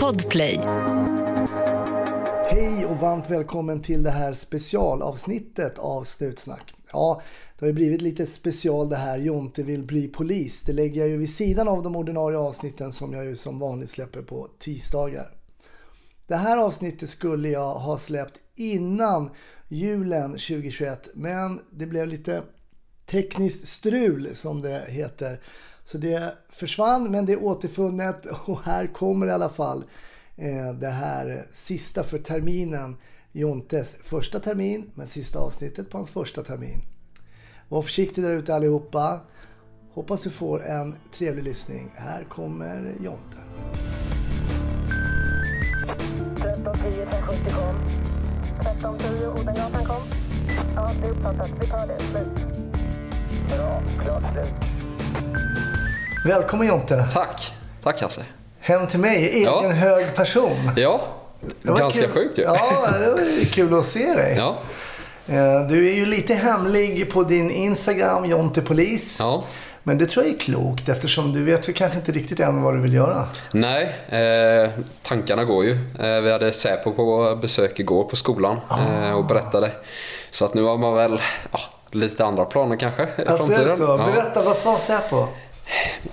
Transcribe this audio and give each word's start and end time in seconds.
Podplay. 0.00 0.60
Hej 2.50 2.86
och 2.86 2.96
varmt 2.96 3.30
välkommen 3.30 3.82
till 3.82 4.02
det 4.02 4.10
här 4.10 4.32
specialavsnittet 4.32 5.78
av 5.78 6.04
Snutsnack. 6.04 6.74
Ja, 6.92 7.22
det 7.58 7.64
har 7.64 7.66
ju 7.66 7.72
blivit 7.72 8.02
lite 8.02 8.26
special 8.26 8.88
det 8.88 8.96
här. 8.96 9.18
Jonte 9.18 9.62
vill 9.62 9.82
bli 9.82 10.08
polis. 10.08 10.62
Det 10.62 10.72
lägger 10.72 11.00
jag 11.00 11.08
ju 11.08 11.16
vid 11.16 11.34
sidan 11.34 11.68
av 11.68 11.82
de 11.82 11.96
ordinarie 11.96 12.38
avsnitten 12.38 12.92
som 12.92 13.12
jag 13.12 13.24
ju 13.24 13.36
som 13.36 13.58
vanligt 13.58 13.90
släpper 13.90 14.22
på 14.22 14.48
tisdagar. 14.58 15.30
Det 16.26 16.36
här 16.36 16.58
avsnittet 16.58 17.10
skulle 17.10 17.48
jag 17.48 17.74
ha 17.74 17.98
släppt 17.98 18.40
innan 18.56 19.30
julen 19.68 20.30
2021 20.30 21.08
men 21.14 21.60
det 21.70 21.86
blev 21.86 22.06
lite 22.08 22.42
tekniskt 23.06 23.68
strul 23.68 24.36
som 24.36 24.62
det 24.62 24.84
heter. 24.88 25.40
Så 25.84 25.98
det 25.98 26.34
försvann 26.50 27.10
men 27.10 27.26
det 27.26 27.32
är 27.32 27.42
återfunnet 27.42 28.26
och 28.46 28.62
här 28.62 28.86
kommer 28.86 29.26
i 29.26 29.30
alla 29.30 29.48
fall 29.48 29.84
eh, 30.36 30.72
det 30.72 30.90
här 30.90 31.46
sista 31.52 32.04
för 32.04 32.18
terminen. 32.18 32.96
Jontes 33.32 33.96
första 34.02 34.40
termin 34.40 34.90
men 34.94 35.06
sista 35.06 35.38
avsnittet 35.38 35.90
på 35.90 35.98
hans 35.98 36.10
första 36.10 36.42
termin. 36.42 36.82
Var 37.68 37.82
försiktig 37.82 38.24
där 38.24 38.30
ute 38.30 38.54
allihopa. 38.54 39.20
Hoppas 39.92 40.22
du 40.22 40.30
får 40.30 40.64
en 40.64 40.94
trevlig 41.12 41.44
lyssning. 41.44 41.90
Här 41.96 42.24
kommer 42.24 42.94
Jonte. 43.00 43.38
1310 46.44 47.06
570 47.10 47.52
kom. 47.54 47.76
1310 48.60 49.40
Odengatan 49.40 49.84
kom. 49.84 50.02
Ja, 50.74 50.92
det 51.00 51.06
är 51.06 51.10
uppfattat. 51.10 51.50
Vi 51.60 51.66
tar 51.66 51.86
det. 51.86 51.98
Slut. 51.98 52.26
Bra. 53.48 53.82
Klart 54.04 54.32
slut. 54.32 54.73
Välkommen 56.26 56.66
Jonte. 56.66 57.06
Tack. 57.12 57.52
Tack 57.82 58.02
Hasse. 58.02 58.24
Hem 58.60 58.86
till 58.86 58.98
mig, 59.00 59.28
egen 59.30 59.42
Ja. 59.42 59.68
hög 59.70 60.14
person. 60.14 60.70
Ja, 60.76 61.00
ganska 61.62 62.02
kul. 62.02 62.10
sjukt 62.12 62.38
ju. 62.38 62.42
Ja, 62.42 62.88
det 62.98 63.10
var 63.10 63.20
ju 63.20 63.44
kul 63.44 63.74
att 63.78 63.86
se 63.86 64.14
dig. 64.14 64.34
Ja. 64.38 64.56
Eh, 65.26 65.66
Du 65.68 65.88
är 65.90 65.94
ju 65.94 66.06
lite 66.06 66.34
hemlig 66.34 67.12
på 67.12 67.22
din 67.22 67.50
Instagram, 67.50 68.24
Jonte 68.24 68.60
Polis. 68.62 69.16
ja. 69.20 69.44
Men 69.86 69.98
det 69.98 70.06
tror 70.06 70.24
jag 70.24 70.34
är 70.34 70.38
klokt 70.38 70.88
eftersom 70.88 71.32
du 71.32 71.44
vet 71.44 71.68
väl 71.68 71.74
kanske 71.74 71.98
inte 71.98 72.12
riktigt 72.12 72.40
än 72.40 72.62
vad 72.62 72.74
du 72.74 72.80
vill 72.80 72.92
göra. 72.94 73.24
Nej, 73.52 73.94
eh, 74.08 74.70
tankarna 75.02 75.44
går 75.44 75.64
ju. 75.64 75.72
Eh, 75.72 76.20
vi 76.22 76.32
hade 76.32 76.52
Säpo 76.52 76.92
på 76.92 77.38
besök 77.42 77.80
igår 77.80 78.04
på 78.04 78.16
skolan 78.16 78.60
eh, 78.70 79.12
och 79.16 79.24
berättade. 79.24 79.70
Så 80.30 80.44
att 80.44 80.54
nu 80.54 80.62
har 80.62 80.78
man 80.78 80.94
väl 80.94 81.20
ja, 81.52 81.58
lite 81.94 82.24
andra 82.24 82.44
planer 82.44 82.76
kanske 82.76 83.02
i 83.02 83.06
Alltså 83.26 83.46
framtiden. 83.46 83.76
så? 83.76 83.96
Berätta, 83.96 84.42
vad 84.42 84.56
sa 84.56 84.78
Säpo? 84.78 85.26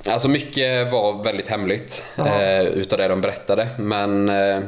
Alltså 0.06 0.28
mycket 0.28 0.92
var 0.92 1.24
väldigt 1.24 1.48
hemligt 1.48 2.04
eh, 2.18 2.62
utav 2.62 2.98
det 3.00 3.08
de 3.08 3.22
berättade. 3.22 3.68
Men 3.78 4.30
eh, 4.30 4.60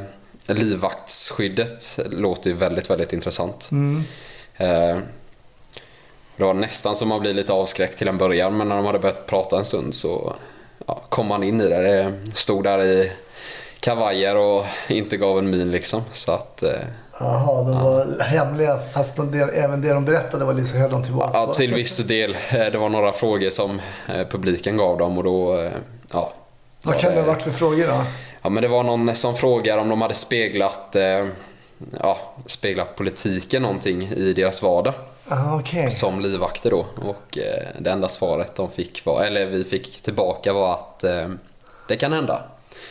livvaktsskyddet 0.46 1.98
låter 2.10 2.50
ju 2.50 2.56
väldigt, 2.56 2.90
väldigt 2.90 3.12
intressant. 3.12 3.70
Eh, 4.56 4.98
det 6.36 6.44
var 6.44 6.54
nästan 6.54 6.94
som 6.96 7.08
man 7.08 7.20
blir 7.20 7.34
lite 7.34 7.52
avskräckt 7.52 7.98
till 7.98 8.08
en 8.08 8.18
början 8.18 8.56
men 8.56 8.68
när 8.68 8.76
de 8.76 8.84
hade 8.86 8.98
börjat 8.98 9.26
prata 9.26 9.58
en 9.58 9.64
stund 9.64 9.94
så 9.94 10.34
ja, 10.86 11.02
kom 11.08 11.26
man 11.26 11.42
in 11.42 11.60
i 11.60 11.68
det. 11.68 11.82
Det 11.82 12.12
stod 12.34 12.64
där 12.64 12.84
i 12.84 13.12
kavajer 13.80 14.36
och 14.36 14.64
inte 14.88 15.16
gav 15.16 15.38
en 15.38 15.50
min 15.50 15.70
liksom. 15.70 16.02
Så 16.12 16.32
att, 16.32 16.62
eh, 16.62 16.80
Jaha, 17.20 17.62
de 17.64 17.82
var 17.84 18.20
hemliga 18.24 18.78
fast 18.78 19.16
de, 19.16 19.34
även 19.54 19.80
det 19.80 19.92
de 19.92 20.04
berättade 20.04 20.44
var 20.44 20.52
lite 20.54 20.68
så 20.68 20.76
höll 20.76 20.90
de 20.90 21.02
tillbaka. 21.04 21.30
ja, 21.38 21.52
till 21.54 21.74
viss 21.74 21.96
del. 21.98 22.36
Eh, 22.50 22.58
Det 22.72 22.78
var 22.78 22.88
några 22.88 23.12
frågor 23.12 23.50
som 23.50 23.80
eh, 24.08 24.26
publiken 24.30 24.76
gav 24.76 24.98
dem 24.98 25.18
och 25.18 25.24
då 25.24 25.60
eh, 25.60 25.72
ja, 26.12 26.32
Vad 26.82 26.98
kan 26.98 27.14
det 27.14 27.20
ha 27.20 27.26
varit 27.26 27.42
för 27.42 27.50
frågor 27.50 27.86
då? 27.86 28.04
Ja, 28.42 28.48
men 28.50 28.62
det 28.62 28.68
var 28.68 28.82
någon 28.82 29.14
som 29.16 29.34
frågade 29.36 29.80
om 29.80 29.88
de 29.88 30.02
hade 30.02 30.14
speglat, 30.14 30.96
ja, 32.00 32.18
speglat 32.46 32.96
politiken 32.96 33.62
någonting 33.62 34.02
i 34.08 34.32
deras 34.32 34.62
vardag 34.62 34.94
Ah, 35.28 35.56
Okej. 35.56 35.90
som 35.90 36.20
livvakter 36.20 36.70
då. 36.70 36.86
Och 37.08 37.38
det 37.78 37.90
enda 37.90 38.08
svaret 38.08 38.54
de 38.54 38.70
fick 38.70 39.04
var, 39.04 39.22
eller 39.24 39.46
vi 39.46 39.64
fick 39.64 40.02
tillbaka 40.02 40.52
var 40.52 40.72
att 40.72 41.04
det 41.88 41.96
kan 41.96 42.12
hända. 42.12 42.42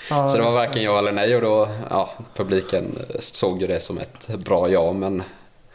Ja, 0.09 0.27
Så 0.27 0.37
det 0.37 0.43
var 0.43 0.51
varken 0.51 0.83
ja 0.83 0.97
eller 0.99 1.11
nej 1.11 1.35
och 1.35 1.41
då, 1.41 1.67
ja, 1.89 2.09
publiken 2.35 2.99
såg 3.19 3.61
ju 3.61 3.67
det 3.67 3.79
som 3.79 3.97
ett 3.97 4.27
bra 4.45 4.69
ja 4.69 4.91
men 4.91 5.23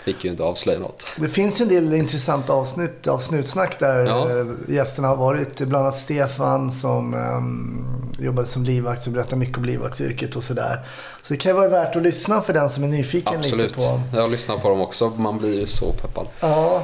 fick 0.02 0.24
ju 0.24 0.30
inte 0.30 0.42
avslöja 0.42 0.78
något. 0.78 1.04
Det 1.16 1.28
finns 1.28 1.60
ju 1.60 1.62
en 1.62 1.68
del 1.68 1.94
intressanta 1.94 2.52
avsnitt 2.52 3.06
av 3.06 3.18
Snutsnack 3.18 3.78
där 3.78 4.04
Ja. 4.06 4.30
eh, 4.30 4.46
gästerna 4.74 5.08
har 5.08 5.16
varit. 5.16 5.58
Bland 5.60 5.84
annat 5.84 5.96
Stefan 5.96 6.70
som 6.70 7.14
um, 7.14 8.10
jobbade 8.18 8.48
som 8.48 8.64
livvakt 8.64 9.06
och 9.06 9.12
berättade 9.12 9.36
mycket 9.36 9.56
om 9.58 9.64
livvaktsyrket 9.64 10.36
och 10.36 10.42
sådär. 10.42 10.80
Så 11.22 11.34
det 11.34 11.36
kan 11.36 11.50
ju 11.50 11.56
vara 11.56 11.68
värt 11.68 11.96
att 11.96 12.02
lyssna 12.02 12.40
för 12.40 12.52
den 12.52 12.70
som 12.70 12.84
är 12.84 12.88
nyfiken 12.88 13.36
Absolut. 13.38 13.70
lite 13.70 13.74
på. 13.74 14.00
Jag 14.14 14.30
lyssnar 14.30 14.58
på 14.58 14.68
dem 14.68 14.80
också, 14.80 15.08
man 15.16 15.38
blir 15.38 15.60
ju 15.60 15.66
så 15.66 15.92
peppad. 15.92 16.26
Ja. 16.40 16.82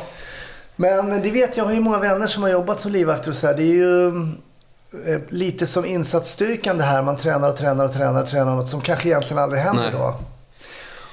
Men 0.77 1.11
det 1.23 1.31
vet 1.31 1.57
jag, 1.57 1.65
jag 1.65 1.65
har 1.65 1.73
ju 1.75 1.81
många 1.81 1.99
vänner 1.99 2.27
som 2.27 2.43
har 2.43 2.51
jobbat 2.51 2.81
som 2.81 2.93
livvakter 2.93 3.31
och 3.31 3.37
så 3.37 3.47
här. 3.47 3.55
Det 3.55 3.63
är 3.63 3.75
ju 3.75 4.07
eh, 4.07 4.13
lite 5.29 5.67
som 5.67 5.85
insatsstyrkan 5.85 6.79
det 6.79 6.85
här. 6.85 7.03
Man 7.03 7.17
tränar 7.17 7.49
och 7.49 7.57
tränar 7.57 7.85
och 7.85 7.93
tränar 7.93 8.23
och 8.23 8.29
tränar 8.29 8.57
något 8.57 8.69
som 8.69 8.81
kanske 8.81 9.09
egentligen 9.09 9.43
aldrig 9.43 9.63
händer 9.63 9.83
Nej. 9.83 9.93
då. 9.93 10.15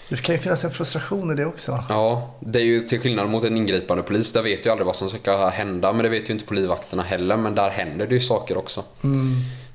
Det 0.09 0.21
kan 0.21 0.35
ju 0.35 0.41
finnas 0.41 0.65
en 0.65 0.71
frustration 0.71 1.31
i 1.31 1.35
det 1.35 1.45
också. 1.45 1.83
Ja, 1.89 2.31
det 2.39 2.59
är 2.59 2.63
ju 2.63 2.79
till 2.79 2.99
skillnad 2.99 3.29
mot 3.29 3.43
en 3.43 3.57
ingripande 3.57 4.03
polis. 4.03 4.33
Där 4.33 4.41
vet 4.41 4.65
ju 4.65 4.69
aldrig 4.69 4.85
vad 4.85 4.95
som 4.95 5.09
ska 5.09 5.49
hända. 5.49 5.93
Men 5.93 6.03
det 6.03 6.09
vet 6.09 6.29
ju 6.29 6.33
inte 6.33 6.45
polivakterna 6.45 7.03
heller. 7.03 7.37
Men 7.37 7.55
där 7.55 7.69
händer 7.69 8.07
det 8.07 8.13
ju 8.15 8.21
saker 8.21 8.57
också. 8.57 8.83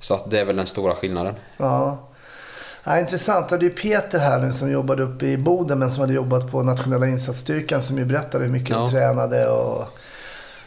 Så 0.00 0.14
att 0.14 0.30
det 0.30 0.40
är 0.40 0.44
väl 0.44 0.56
den 0.56 0.66
stora 0.66 0.94
skillnaden. 0.94 1.34
Ja. 1.56 2.08
Ja, 2.84 2.98
intressant. 2.98 3.48
Det 3.48 3.66
är 3.66 3.70
Peter 3.70 4.18
här 4.18 4.38
nu 4.38 4.52
som 4.52 4.70
jobbade 4.70 5.02
uppe 5.02 5.26
i 5.26 5.36
Boden 5.38 5.78
men 5.78 5.90
som 5.90 6.00
hade 6.00 6.12
jobbat 6.12 6.50
på 6.50 6.62
nationella 6.62 7.06
insatsstyrkan 7.06 7.82
som 7.82 7.98
ju 7.98 8.04
berättade 8.04 8.44
hur 8.44 8.50
mycket 8.52 8.68
de 8.74 8.82
Ja. 8.84 8.90
tränade 8.90 9.48
och 9.48 9.88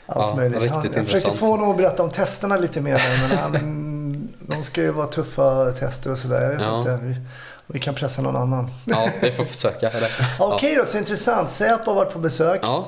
allt 0.09 0.29
Ja, 0.29 0.35
möjligt. 0.35 0.71
Han- 0.71 0.89
jag 0.95 1.05
försökte 1.05 1.31
få 1.31 1.45
honom 1.45 1.71
att 1.71 1.77
berätta 1.77 2.03
om 2.03 2.09
testerna 2.09 2.57
lite 2.57 2.81
mer 2.81 3.01
men 3.29 3.37
han, 3.37 4.29
de 4.41 4.63
ska 4.63 4.81
ju 4.81 4.91
vara 4.91 5.07
tuffa 5.07 5.71
tester 5.71 6.11
och 6.11 6.17
sådär. 6.17 6.41
Jag 6.41 6.49
vet 6.49 6.61
Ja. 6.61 6.79
inte. 6.79 6.99
Vi, 7.03 7.15
vi 7.67 7.79
kan 7.79 7.95
pressa 7.95 8.21
någon 8.21 8.35
annan. 8.35 8.67
Ja, 8.85 9.09
vi 9.21 9.31
får 9.31 9.43
försöka. 9.45 9.89
Eller? 9.89 10.09
Okej 10.39 10.75
då, 10.75 10.85
så 10.85 10.97
intressant. 10.97 11.51
Säpo 11.51 11.83
har 11.91 11.95
varit 11.95 12.13
på 12.13 12.19
besök. 12.19 12.59
Ja. 12.63 12.87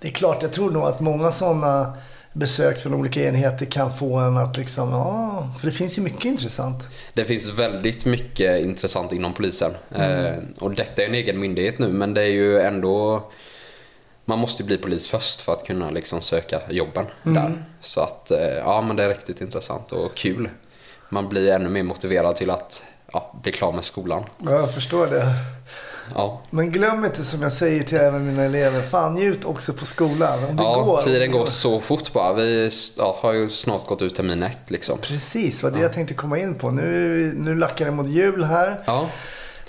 Det 0.00 0.08
är 0.08 0.12
klart, 0.12 0.42
jag 0.42 0.52
tror 0.52 0.70
nog 0.70 0.82
att 0.84 1.00
många 1.00 1.30
sådana 1.30 1.96
besök 2.32 2.80
från 2.80 2.94
olika 2.94 3.20
enheter 3.24 3.66
kan 3.66 3.92
få 3.92 4.16
en 4.16 4.36
att 4.36 4.56
liksom, 4.56 4.90
ja, 4.92 5.48
för 5.58 5.66
det 5.66 5.72
finns 5.72 5.98
ju 5.98 6.02
mycket 6.02 6.24
intressant. 6.24 6.88
Det 7.14 7.24
finns 7.24 7.48
väldigt 7.48 8.04
mycket 8.04 8.60
intressant 8.64 9.12
inom 9.12 9.34
polisen. 9.34 9.72
Eh, 9.94 10.34
och 10.60 10.70
detta 10.74 11.02
är 11.02 11.06
en 11.06 11.14
egen 11.14 11.40
myndighet 11.40 11.78
nu 11.78 11.88
men 11.88 12.14
det 12.14 12.22
är 12.22 12.26
ju 12.26 12.60
ändå 12.60 13.22
man 14.24 14.38
måste 14.38 14.62
ju 14.62 14.66
bli 14.66 14.78
polis 14.78 15.06
först 15.06 15.40
för 15.40 15.52
att 15.52 15.66
kunna 15.66 15.90
liksom 15.90 16.20
söka 16.20 16.60
jobben 16.70 17.06
där. 17.22 17.64
Så 17.80 18.00
att 18.00 18.30
eh, 18.30 18.38
ja 18.38 18.80
men 18.82 18.96
det 18.96 19.04
är 19.04 19.08
riktigt 19.08 19.40
intressant 19.40 19.92
och 19.92 20.14
kul. 20.14 20.48
Man 21.08 21.28
blir 21.28 21.50
ännu 21.50 21.68
mer 21.68 21.82
motiverad 21.82 22.36
till 22.36 22.50
att 22.50 22.82
ja, 23.12 23.34
bli 23.42 23.52
klar 23.52 23.72
med 23.72 23.84
skolan. 23.84 24.24
Ja, 24.38 24.50
jag 24.52 24.74
förstår 24.74 25.06
det. 25.06 25.26
Ja, 26.14 26.40
Men 26.50 26.70
glöm 26.70 27.04
inte 27.04 27.24
som 27.24 27.42
jag 27.42 27.52
säger 27.52 27.82
till 27.84 27.98
även 27.98 28.26
mina 28.26 28.42
elever, 28.42 28.82
fan 28.82 29.14
njut 29.14 29.44
också 29.44 29.72
på 29.72 29.86
skolan. 29.86 30.44
Om 30.44 30.56
det 30.56 30.62
ja 30.62 30.82
går. 30.82 30.96
tiden 30.96 31.30
går 31.32 31.46
så 31.46 31.80
fort 31.80 32.12
bara. 32.12 32.32
Vi 32.32 32.70
ja, 32.98 33.18
har 33.20 33.32
ju 33.32 33.50
snart 33.50 33.86
gått 33.86 34.02
ut 34.02 34.14
termin 34.14 34.42
ett 34.42 34.70
liksom. 34.70 34.98
Precis, 34.98 35.62
vad 35.62 35.72
det 35.72 35.80
jag 35.80 35.92
tänkte 35.92 36.14
komma 36.14 36.38
in 36.38 36.54
på. 36.54 36.70
Nu, 36.70 37.32
nu 37.36 37.54
lackar 37.54 37.84
det 37.84 37.90
mot 37.90 38.08
jul 38.08 38.44
här 38.44 38.80
Ja. 38.86 39.06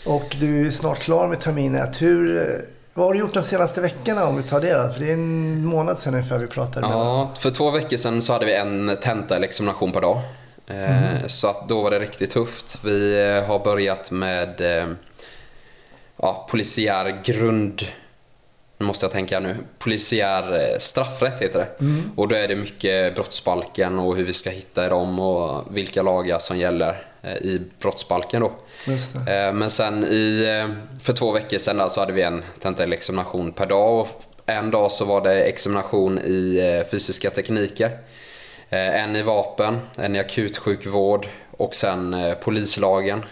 och 0.05 0.35
du 0.39 0.67
är 0.67 0.71
snart 0.71 0.99
klar 0.99 1.27
med 1.27 1.39
termin 1.39 1.75
ett. 1.75 2.01
Hur, 2.01 2.65
vad 2.97 3.05
har 3.05 3.13
du 3.13 3.19
gjort 3.19 3.33
de 3.33 3.43
senaste 3.43 3.81
veckorna 3.81 4.25
om 4.25 4.37
vi 4.37 4.43
tar 4.43 4.61
det 4.61 4.73
då? 4.73 4.93
För 4.93 4.99
det 4.99 5.09
är 5.09 5.13
en 5.13 5.65
månad 5.65 5.99
sedan 5.99 6.13
ungefär 6.13 6.37
vi 6.37 6.47
pratade. 6.47 6.87
Ja, 6.87 7.31
för 7.39 7.49
två 7.49 7.71
veckor 7.71 7.97
sedan 7.97 8.21
så 8.21 8.33
hade 8.33 8.45
vi 8.45 8.53
en 8.53 8.97
tenta 9.01 9.35
eller 9.35 9.47
examination 9.47 9.91
per 9.91 10.01
dag. 10.01 10.21
Eh, 10.67 11.27
Så 11.27 11.47
att 11.47 11.69
då 11.69 11.81
var 11.81 11.91
det 11.91 11.99
riktigt 11.99 12.31
tufft. 12.31 12.79
Vi 12.83 13.29
eh, 13.37 13.49
har 13.49 13.59
börjat 13.59 14.11
med 14.11 14.61
eh, 14.61 14.87
ja, 16.17 16.47
polisiär 16.49 17.21
grund... 17.25 17.81
Nu 18.77 18.85
måste 18.85 19.05
jag 19.05 19.11
tänka 19.11 19.39
nu. 19.39 19.55
Polisiär 19.79 20.77
straffrätt 20.79 21.41
heter 21.41 21.59
det. 21.59 21.85
Och 22.15 22.27
då 22.27 22.35
är 22.35 22.47
det 22.47 22.55
mycket 22.55 23.15
brottsbalken 23.15 23.99
och 23.99 24.15
hur 24.15 24.23
vi 24.23 24.33
ska 24.33 24.49
hitta 24.49 24.89
dem 24.89 25.19
och 25.19 25.77
vilka 25.77 26.01
lagar 26.01 26.39
som 26.39 26.57
gäller 26.57 26.97
i 27.33 27.61
brottsbalken 27.79 28.41
då. 28.41 28.51
Eh, 29.31 29.53
Men 29.53 29.69
sen 29.69 30.03
i, 30.03 30.43
eh, 30.63 30.75
för 31.03 31.13
två 31.13 31.31
veckor 31.31 31.57
sedan 31.57 31.89
så 31.89 31.99
hade 31.99 32.13
vi 32.13 32.21
en 32.21 32.43
tenta 32.59 32.83
eller 32.83 32.97
examination 32.97 33.51
per 33.51 33.65
dag. 33.65 33.99
Och 33.99 34.07
en 34.45 34.71
dag 34.71 34.91
så 34.91 35.05
var 35.05 35.21
det 35.21 35.43
examination 35.43 36.19
i 36.19 36.57
eh, 36.81 36.89
fysiska 36.91 37.29
tekniker. 37.29 37.91
Eh, 38.69 39.03
En 39.03 39.15
i 39.15 39.21
vapen, 39.21 39.79
en 39.97 40.15
i 40.15 40.19
akutsjukvård 40.19 41.27
och 41.51 41.75
sen 41.75 42.13
eh, 42.13 42.33
polislagen. 42.33 43.25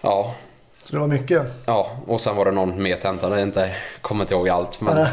Ja, 0.00 0.34
Så 0.84 0.92
det 0.92 0.98
var 0.98 1.06
mycket. 1.06 1.42
ja, 1.66 1.90
och 2.06 2.20
sen 2.20 2.36
var 2.36 2.44
det 2.44 2.50
någon 2.50 2.82
mer 2.82 2.96
tenta. 2.96 3.30
Jag 3.30 3.40
inte, 3.42 3.74
kommer 4.00 4.24
inte 4.24 4.34
ihåg 4.34 4.48
allt. 4.48 4.80
Men, 4.80 4.96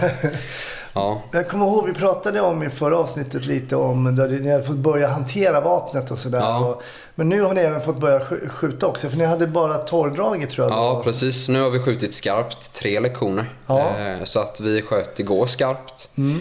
Ja, 0.98 1.22
Jag 1.32 1.50
kommer 1.50 1.66
ihåg, 1.66 1.88
vi 1.88 1.94
pratade 1.94 2.42
om 2.42 2.64
i 2.64 2.70
förra 2.70 2.98
avsnittet 2.98 3.46
lite 3.46 3.76
om 3.76 4.16
när 4.16 4.28
ni 4.28 4.52
hade 4.52 4.64
fått 4.64 4.76
börja 4.76 5.08
hantera 5.08 5.62
vapnet 5.62 6.12
och 6.12 6.18
sådär. 6.18 6.40
Ja. 6.40 6.60
Och- 6.66 6.82
Men 7.16 7.30
nu 7.30 7.42
har 7.42 7.54
ni 7.54 7.62
även 7.62 7.82
fått 7.82 7.98
börja 8.00 8.20
sk- 8.20 8.50
skjuta 8.50 8.88
också. 8.88 9.10
För 9.10 9.18
ni 9.18 9.26
hade 9.26 9.48
bara 9.48 9.78
torrdraget 9.78 10.50
tror 10.50 10.68
jag. 10.68 10.78
ja 10.78 11.02
precis. 11.04 11.48
Nu 11.50 11.62
har 11.62 11.70
vi 11.70 11.80
skjutit 11.80 12.14
skarpt 12.14 12.74
tre 12.74 13.00
lektioner. 13.00 13.46
Ja. 13.68 13.98
Eh, 14.00 14.24
Så 14.24 14.40
att 14.40 14.60
vi 14.60 14.82
sköt 14.82 15.20
igår 15.20 15.46
skarpt. 15.46 16.10
Mm. 16.18 16.40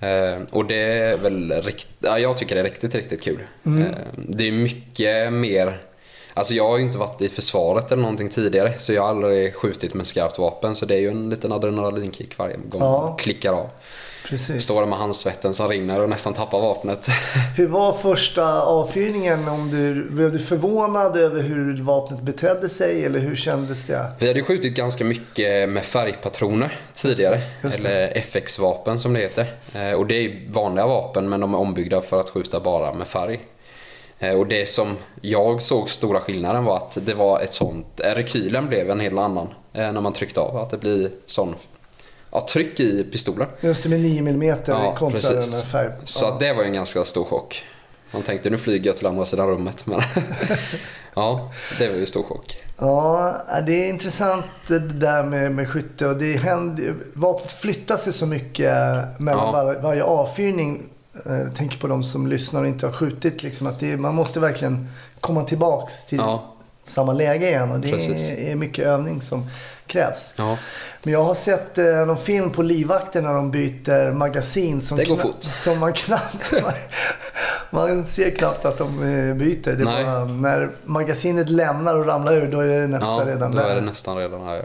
Eh, 0.00 0.42
och 0.52 0.64
det 0.66 0.76
är 0.98 1.16
väl 1.16 1.52
rikt... 1.62 1.88
ja, 2.00 2.18
jag 2.18 2.36
tycker 2.36 2.54
det 2.54 2.60
är 2.60 2.64
riktigt, 2.64 2.94
riktigt 2.94 3.22
kul. 3.22 3.40
Mm. 3.66 3.82
Eh, 3.82 3.88
det 4.16 4.48
är 4.48 4.52
mycket 4.52 5.32
mer... 5.32 5.78
Alltså 6.34 6.54
jag 6.54 6.68
har 6.68 6.76
ju 6.78 6.82
inte 6.84 6.98
varit 6.98 7.22
i 7.22 7.28
försvaret 7.28 7.92
eller 7.92 8.02
någonting 8.02 8.28
tidigare 8.28 8.72
så 8.78 8.92
jag 8.92 9.02
har 9.02 9.08
aldrig 9.08 9.54
skjutit 9.54 9.94
med 9.94 10.06
skarpt 10.06 10.38
vapen 10.38 10.76
så 10.76 10.86
det 10.86 10.94
är 10.94 10.98
ju 11.00 11.08
en 11.08 11.30
liten 11.30 11.52
adrenalinkick 11.52 12.38
varje 12.38 12.56
gång 12.56 12.80
Ja. 12.82 13.02
man 13.08 13.16
klickar 13.16 13.52
av. 13.52 13.66
Precis. 14.28 14.64
Står 14.64 14.80
där 14.80 14.86
med 14.86 14.98
handsvetten 14.98 15.54
som 15.54 15.68
rinner 15.68 16.00
och 16.00 16.08
nästan 16.08 16.34
tappar 16.34 16.60
vapnet. 16.60 17.06
Hur 17.56 17.66
var 17.66 17.92
första 17.92 18.62
avfyrningen? 18.62 19.48
Om 19.48 19.70
du, 19.70 20.10
blev 20.10 20.32
du 20.32 20.38
förvånad 20.38 21.16
över 21.16 21.42
hur 21.42 21.82
vapnet 21.82 22.20
betedde 22.20 22.68
sig 22.68 23.04
eller 23.04 23.18
hur 23.20 23.36
kändes 23.36 23.84
det? 23.84 24.12
Vi 24.18 24.26
hade 24.26 24.38
ju 24.38 24.44
skjutit 24.44 24.74
ganska 24.74 25.04
mycket 25.04 25.68
med 25.68 25.84
färgpatroner 25.84 26.78
tidigare. 26.94 27.40
just 27.62 27.82
det. 27.82 27.88
eller 27.88 28.18
FX-vapen 28.18 28.98
som 29.00 29.12
det 29.12 29.20
heter. 29.20 29.46
Eh, 29.74 29.92
Och 29.92 30.06
det 30.06 30.14
är 30.14 30.52
vanliga 30.52 30.86
vapen 30.86 31.28
men 31.28 31.40
de 31.40 31.54
är 31.54 31.58
ombyggda 31.58 32.00
för 32.02 32.20
att 32.20 32.28
skjuta 32.30 32.60
bara 32.60 32.94
med 32.94 33.06
färg. 33.06 33.40
Eh, 34.28 34.34
Och 34.38 34.46
det 34.46 34.68
som 34.68 34.96
jag 35.20 35.60
såg 35.62 35.90
stora 35.90 36.20
skillnaden 36.20 36.64
var 36.64 36.76
att 36.76 36.98
det 37.02 37.14
var 37.14 37.40
ett 37.40 37.52
sånt, 37.52 38.00
eh, 38.00 38.10
rekylen 38.14 38.68
blev 38.68 38.90
en 38.90 39.00
helt 39.00 39.18
annan 39.18 39.48
eh, 39.72 39.92
när 39.92 40.00
man 40.00 40.12
tryckte 40.12 40.40
av. 40.40 40.56
Att 40.56 40.70
det 40.70 40.78
blir 40.78 41.10
sån 41.26 41.54
ja, 42.32 42.46
tryck 42.48 42.80
i 42.80 43.04
pistolen. 43.12 43.48
Just 43.60 43.82
det 43.82 43.88
med 43.88 44.00
9 44.00 44.20
mm 44.20 44.42
Ja, 44.66 44.94
kontra 44.96 45.20
den 45.30 45.36
precis. 45.36 45.54
här 45.62 45.68
färg. 45.70 45.90
Så 46.04 46.24
ja. 46.24 46.32
att 46.32 46.40
det 46.40 46.52
var 46.52 46.62
en 46.62 46.72
ganska 46.72 47.04
stor 47.04 47.24
chock. 47.24 47.62
Man 48.10 48.22
tänkte 48.22 48.50
nu 48.50 48.58
flyger 48.58 48.86
jag 48.86 48.96
till 48.96 49.06
andra 49.06 49.24
sidan 49.24 49.48
rummet 49.48 49.86
men 49.86 50.00
ja, 51.14 51.50
det 51.78 51.88
var 51.88 51.96
ju 51.96 52.06
stor 52.06 52.22
chock. 52.22 52.56
Ja, 52.78 53.36
det 53.66 53.84
är 53.84 53.88
intressant 53.88 54.44
det 54.66 54.78
där 54.78 55.22
med, 55.22 55.52
med 55.52 55.68
skytte. 55.68 56.06
Och 56.06 56.16
det 56.16 56.32
händer, 56.36 56.94
vapnet 57.12 57.52
flyttar 57.52 57.96
sig 57.96 58.12
så 58.12 58.26
mycket 58.26 58.72
mellan 59.18 59.54
Ja. 59.54 59.64
var, 59.64 59.74
varje 59.74 60.02
avfyrning. 60.04 60.82
Eh, 61.26 61.36
Jag 61.36 61.54
tänker 61.54 61.78
på 61.78 61.86
de 61.86 62.04
som 62.04 62.26
lyssnar 62.26 62.60
och 62.60 62.66
inte 62.66 62.86
har 62.86 62.92
skjutit. 62.92 63.42
Liksom, 63.42 63.66
att 63.66 63.82
är- 63.82 63.96
man 63.96 64.14
måste 64.14 64.40
verkligen 64.40 64.88
komma 65.20 65.42
tillbaks 65.44 66.04
till 66.04 66.18
Ja, 66.18 66.54
samma 66.82 67.12
läge 67.12 67.48
igen. 67.48 67.70
Och 67.70 67.80
det 67.80 67.92
Precis. 67.92 68.28
är, 68.38 68.54
mycket 68.54 68.84
övning 68.86 69.20
som 69.20 69.46
krävs. 69.86 70.34
ja. 70.36 70.58
Men 71.02 71.12
jag 71.12 71.24
har 71.24 71.34
sett 71.34 71.78
eh, 71.78 71.84
någon 72.06 72.16
film 72.18 72.50
på 72.50 72.62
livvakten 72.62 73.24
när 73.24 73.34
de 73.34 73.50
byter 73.50 74.12
magasin. 74.12 74.80
Som 74.82 74.96
Det 74.96 75.04
går 75.04 75.16
fort. 75.16 75.42
Som 75.42 75.78
man 75.78 75.92
knappt... 75.92 76.52
Man, 76.62 76.72
man 77.88 78.06
ser 78.06 78.30
knappt 78.30 78.64
att 78.64 78.78
de 78.78 79.02
eh, 79.02 79.34
byter. 79.34 79.72
Det 79.76 79.84
Nej. 79.84 80.04
bara, 80.04 80.24
när 80.24 80.70
magasinet 80.84 81.50
lämnar 81.50 81.94
och 81.94 82.06
ramlar 82.06 82.32
ur, 82.34 82.46
då 82.52 82.60
är 82.60 82.80
det 82.80 82.86
nästa 82.86 83.06
ja, 83.06 83.24
redan 83.26 83.52
då 83.52 83.58
där. 83.58 83.68
är 83.70 83.74
det 83.74 83.80
nästan 83.80 84.16
redan 84.16 84.42
här. 84.46 84.56
Ja. 84.56 84.62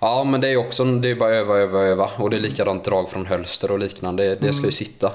Ja, 0.00 0.24
men 0.24 0.40
det 0.40 0.48
är 0.48 0.56
också 0.56 0.84
det 0.84 1.10
är 1.10 1.14
bara 1.14 1.30
öva, 1.30 1.56
öva, 1.58 1.78
öva. 1.80 2.08
Och 2.16 2.30
det 2.30 2.36
är 2.36 2.40
likadant 2.40 2.84
drag 2.84 3.10
från 3.10 3.26
hölster 3.26 3.70
och 3.70 3.78
liknande. 3.78 4.22
Det, 4.24 4.34
det 4.34 4.52
ska 4.52 4.58
Mm. 4.58 4.64
ju 4.64 4.72
sitta. 4.72 5.12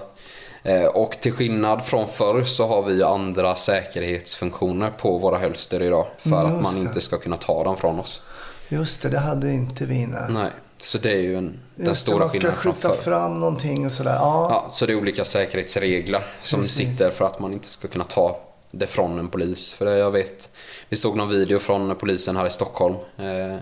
Eh, 0.64 0.86
och 0.86 1.12
till 1.12 1.34
skillnad 1.34 1.86
från 1.86 2.08
förr 2.08 2.44
så 2.44 2.68
har 2.68 2.84
vi 2.84 2.94
ju 2.94 3.04
andra 3.04 3.56
säkerhetsfunktioner 3.56 4.90
på 4.90 5.18
våra 5.18 5.38
hölster 5.38 5.82
idag. 5.82 6.06
För 6.18 6.36
att 6.36 6.62
man 6.62 6.78
inte 6.78 7.02
ska 7.02 7.18
kunna 7.18 7.38
ta 7.38 7.64
dem 7.64 7.78
från 7.78 8.00
oss. 8.00 8.22
Just 8.70 9.02
det, 9.02 9.10
det 9.10 9.20
hade 9.20 9.52
inte 9.52 9.86
vi. 9.86 10.06
Nej. 10.06 10.22
Nej, 10.30 10.50
så 10.84 10.98
det 10.98 11.12
är 11.12 11.16
ju 11.20 11.38
en, 11.38 11.60
den 11.76 11.86
Just 11.86 12.02
stora 12.02 12.20
man 12.20 12.30
ska 12.30 12.40
skillnaden 12.40 12.58
från 12.62 12.74
skjuta 12.74 12.90
förr. 12.90 12.98
fram 13.02 13.40
någonting 13.40 13.86
och 13.86 13.92
sådär. 13.92 14.16
Ja, 14.16 14.48
Ja, 14.52 14.70
så 14.70 14.86
det 14.86 14.94
är 14.94 14.98
olika 14.98 15.26
säkerhetsregler 15.26 16.26
som 16.42 16.62
Precis. 16.62 16.76
sitter 16.76 17.10
för 17.10 17.26
att 17.26 17.40
man 17.40 17.54
inte 17.54 17.68
ska 17.68 17.88
kunna 17.88 18.04
ta 18.04 18.40
det 18.72 18.88
från 18.88 19.20
en 19.20 19.28
polis. 19.28 19.74
För 19.74 19.86
det 19.86 19.98
jag 19.98 20.12
vet, 20.12 20.50
vi 20.90 20.98
såg 20.98 21.18
någon 21.18 21.30
video 21.30 21.60
från 21.60 21.96
polisen 21.96 22.38
här 22.38 22.48
i 22.48 22.52
Stockholm. 22.52 22.96
Eh, 23.18 23.58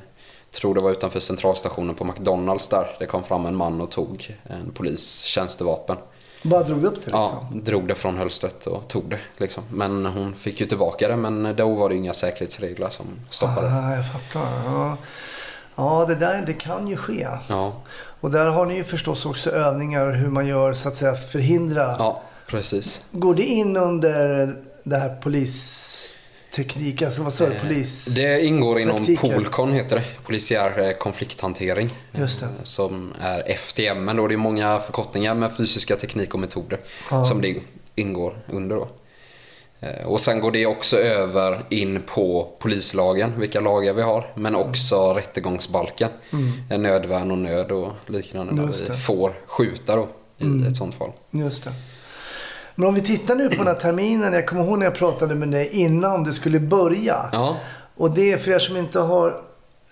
tror 0.51 0.75
det 0.75 0.81
var 0.81 0.91
utanför 0.91 1.19
centralstationen 1.19 1.95
på 1.95 2.03
McDonalds 2.03 2.67
där. 2.67 2.95
Det 2.99 3.05
kom 3.05 3.23
fram 3.23 3.45
en 3.45 3.55
man 3.55 3.81
och 3.81 3.91
tog 3.91 4.37
en 4.43 4.71
polis 4.71 5.21
tjänstevapen. 5.21 5.97
Bara 6.43 6.63
drog 6.63 6.83
upp 6.85 7.05
det 7.05 7.11
Ja, 7.11 7.21
liksom. 7.21 7.63
drog 7.63 7.87
det 7.87 7.95
från 7.95 8.17
hölstret 8.17 8.67
och 8.67 8.87
tog 8.87 9.09
det. 9.09 9.19
Liksom. 9.37 9.63
Men 9.73 10.05
hon 10.05 10.33
fick 10.33 10.59
ju 10.59 10.65
tillbaka 10.65 11.07
det 11.07 11.15
men 11.15 11.55
då 11.55 11.75
var 11.75 11.89
det 11.89 11.95
inga 11.95 12.13
säkerhetsregler 12.13 12.89
som 12.89 13.05
stoppade 13.29 13.67
det. 13.67 13.73
Ah, 13.73 13.95
jag 13.95 14.05
fattar. 14.11 14.47
Ja. 14.65 14.97
ja, 15.75 16.05
det 16.07 16.15
där 16.15 16.43
det 16.45 16.53
kan 16.53 16.87
ju 16.87 16.95
ske. 16.97 17.27
Ja, 17.47 17.73
Och 18.21 18.31
där 18.31 18.45
har 18.45 18.65
ni 18.65 18.75
ju 18.75 18.83
förstås 18.83 19.25
också 19.25 19.49
övningar 19.51 20.11
hur 20.11 20.29
man 20.29 20.47
gör 20.47 20.73
så 20.73 20.87
att 20.87 20.95
säga 20.95 21.15
förhindra. 21.15 21.95
ja 21.99 22.21
precis. 22.47 23.01
Går 23.11 23.35
det 23.35 23.43
in 23.45 23.77
under 23.77 24.55
det 24.83 24.97
här 24.97 25.09
polisteknik, 26.55 27.01
alltså 27.01 27.23
vad 27.23 27.33
sa 27.33 27.45
du, 27.45 27.53
Eh, 27.53 27.61
polis... 27.61 28.05
Det 28.05 28.45
ingår 28.45 28.79
inom 28.79 28.95
praktiken. 28.95 29.33
Polkon 29.33 29.73
heter 29.73 29.95
det. 29.95 30.03
Polisiär 30.23 30.87
eh, 30.87 30.91
konflikthantering. 30.91 31.89
Just 32.11 32.39
det. 32.39 32.45
Eh, 32.45 32.51
Som 32.63 33.13
är 33.21 33.43
FTM 33.47 34.15
då. 34.17 34.27
Det 34.27 34.35
är 34.35 34.37
många 34.37 34.79
förkortningar 34.79 35.35
med 35.35 35.57
fysiska 35.57 35.95
teknik 35.95 36.33
och 36.33 36.39
metoder. 36.39 36.79
Ja. 37.11 37.25
Som 37.25 37.41
det 37.41 37.55
ingår 37.95 38.37
under 38.47 38.75
då. 38.75 38.87
Och 40.05 40.19
sen 40.21 40.39
går 40.39 40.51
det 40.51 40.65
också 40.65 40.97
över 40.97 41.65
in 41.69 42.01
på 42.01 42.51
polislagen, 42.59 43.39
vilka 43.39 43.59
lagar 43.59 43.93
vi 43.93 44.01
har. 44.01 44.25
Men 44.35 44.55
också 44.55 45.13
rättegångsbalken. 45.13 46.09
Eh, 46.69 46.77
Nödvärn 46.77 47.31
och 47.31 47.37
nöd 47.37 47.71
och 47.71 47.91
liknande. 48.07 48.51
Mm. 48.53 48.65
Just 48.65 48.81
vi. 48.81 48.85
Mm. 48.85 48.97
får 48.97 49.39
skjuta 49.47 49.95
då 49.95 50.07
i 50.37 50.67
ett 50.67 50.77
sånt 50.77 50.95
fall. 50.95 51.11
Just 51.31 51.63
det. 51.63 51.73
Men 52.79 52.87
om 52.87 52.93
vi 52.95 53.01
tittar 53.01 53.35
nu 53.35 53.49
på 53.49 53.55
den 53.55 53.67
här 53.67 53.73
terminen. 53.73 54.33
Jag 54.33 54.47
kommer 54.47 54.63
ihåg 54.63 54.77
när 54.79 54.85
jag 54.85 54.93
pratade 54.95 55.35
med 55.35 55.49
dig 55.51 55.69
innan 55.71 56.23
du 56.23 56.33
skulle 56.33 56.59
börja. 56.59 57.29
Ja, 57.31 57.55
Och 57.97 58.11
det, 58.11 58.41
för 58.43 58.51
er 58.51 58.59
som 58.59 58.77
inte 58.77 58.99
har 58.99 59.33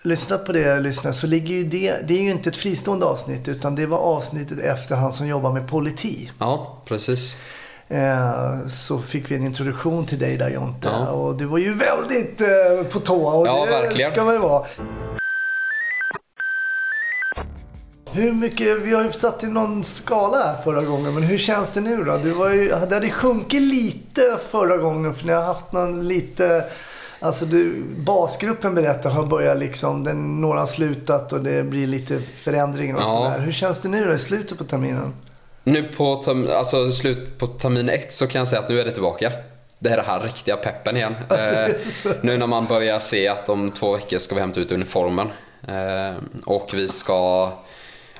lyssnat 0.02 0.44
på 0.46 0.52
det, 0.52 0.80
lyssnat, 0.80 1.16
så 1.16 1.26
ligger 1.26 1.54
ju 1.54 1.64
det, 1.64 1.96
det 2.08 2.14
är 2.14 2.22
ju 2.22 2.30
inte 2.30 2.48
ett 2.50 2.56
fristående 2.56 3.06
avsnitt, 3.06 3.48
utan 3.48 3.74
det 3.74 3.86
var 3.86 3.98
avsnittet 3.98 4.58
efter 4.58 4.96
han 4.96 5.12
som 5.12 5.26
jobbar 5.26 5.52
med 5.52 5.68
politi. 5.68 6.30
ja 6.38 6.76
precis. 6.84 7.36
Eh, 7.88 8.66
så 8.68 8.98
fick 8.98 9.30
vi 9.30 9.34
en 9.34 9.44
introduktion 9.44 10.06
till 10.06 10.18
dig 10.18 10.36
där 10.36 10.50
Jonte. 10.50 10.88
Ja. 10.88 11.10
Och 11.10 11.36
du 11.36 11.44
var 11.44 11.58
ju 11.58 11.74
väldigt 11.74 12.40
eh, 12.40 12.86
på 12.92 13.00
tå. 13.00 13.26
Och 13.28 13.46
Ja, 13.46 13.64
det 13.64 13.70
verkligen. 13.70 14.12
ska 14.12 14.24
man 14.24 14.34
ju 14.34 14.40
vara. 14.40 14.66
Hur 18.18 18.32
mycket, 18.32 18.78
vi 18.82 18.94
har 18.94 19.04
ju 19.04 19.12
satt 19.12 19.44
i 19.44 19.46
någon 19.46 19.84
skala 19.84 20.36
här 20.38 20.62
förra 20.64 20.82
gången, 20.82 21.14
men 21.14 21.22
hur 21.22 21.38
känns 21.38 21.70
det 21.70 21.80
nu 21.80 22.04
då? 22.04 22.16
Du 22.16 22.30
var 22.30 22.50
ju, 22.50 22.68
det 22.68 22.94
hade 22.94 23.10
sjunkit 23.10 23.62
lite 23.62 24.38
förra 24.50 24.76
gången 24.76 25.14
för 25.14 25.26
ni 25.26 25.32
har 25.32 25.42
haft 25.42 25.72
någon 25.72 26.08
lite, 26.08 26.64
alltså 27.20 27.44
du, 27.44 27.82
basgruppen 27.96 28.74
berättar 28.74 29.10
har 29.10 29.26
börjat 29.26 29.58
liksom, 29.58 30.04
den, 30.04 30.40
några 30.40 30.60
har 30.60 30.66
slutat 30.66 31.32
och 31.32 31.40
det 31.40 31.62
blir 31.62 31.86
lite 31.86 32.20
förändringar 32.36 32.94
och 32.96 33.02
Ja. 33.02 33.06
sådär. 33.32 33.38
Hur 33.44 33.52
känns 33.52 33.80
det 33.80 33.88
nu 33.88 34.04
då 34.06 34.12
i 34.12 34.18
slutet 34.18 34.58
på 34.58 34.64
terminen? 34.64 35.14
Nu 35.64 35.82
på 35.82 36.16
term, 36.16 36.48
alltså 36.56 36.90
slut 36.92 37.38
på 37.38 37.46
termin 37.46 37.88
ett 37.88 38.12
så 38.12 38.26
kan 38.26 38.38
jag 38.38 38.48
säga 38.48 38.60
att 38.62 38.68
nu 38.68 38.80
är 38.80 38.84
det 38.84 38.90
tillbaka. 38.92 39.32
Det 39.78 39.88
är 39.90 39.96
det 39.96 40.02
här 40.06 40.20
riktiga 40.20 40.56
peppen 40.56 40.96
igen. 40.96 41.14
Eh, 41.30 41.74
så- 41.90 42.12
nu 42.22 42.36
när 42.36 42.46
man 42.46 42.66
börjar 42.66 42.98
se 43.00 43.28
att 43.28 43.48
om 43.48 43.70
två 43.70 43.92
veckor 43.96 44.18
ska 44.18 44.34
vi 44.34 44.40
hämta 44.40 44.60
ut 44.60 44.72
uniformen. 44.72 45.28
Eh, 45.68 46.16
och 46.46 46.70
vi 46.74 46.88
ska... 46.88 47.50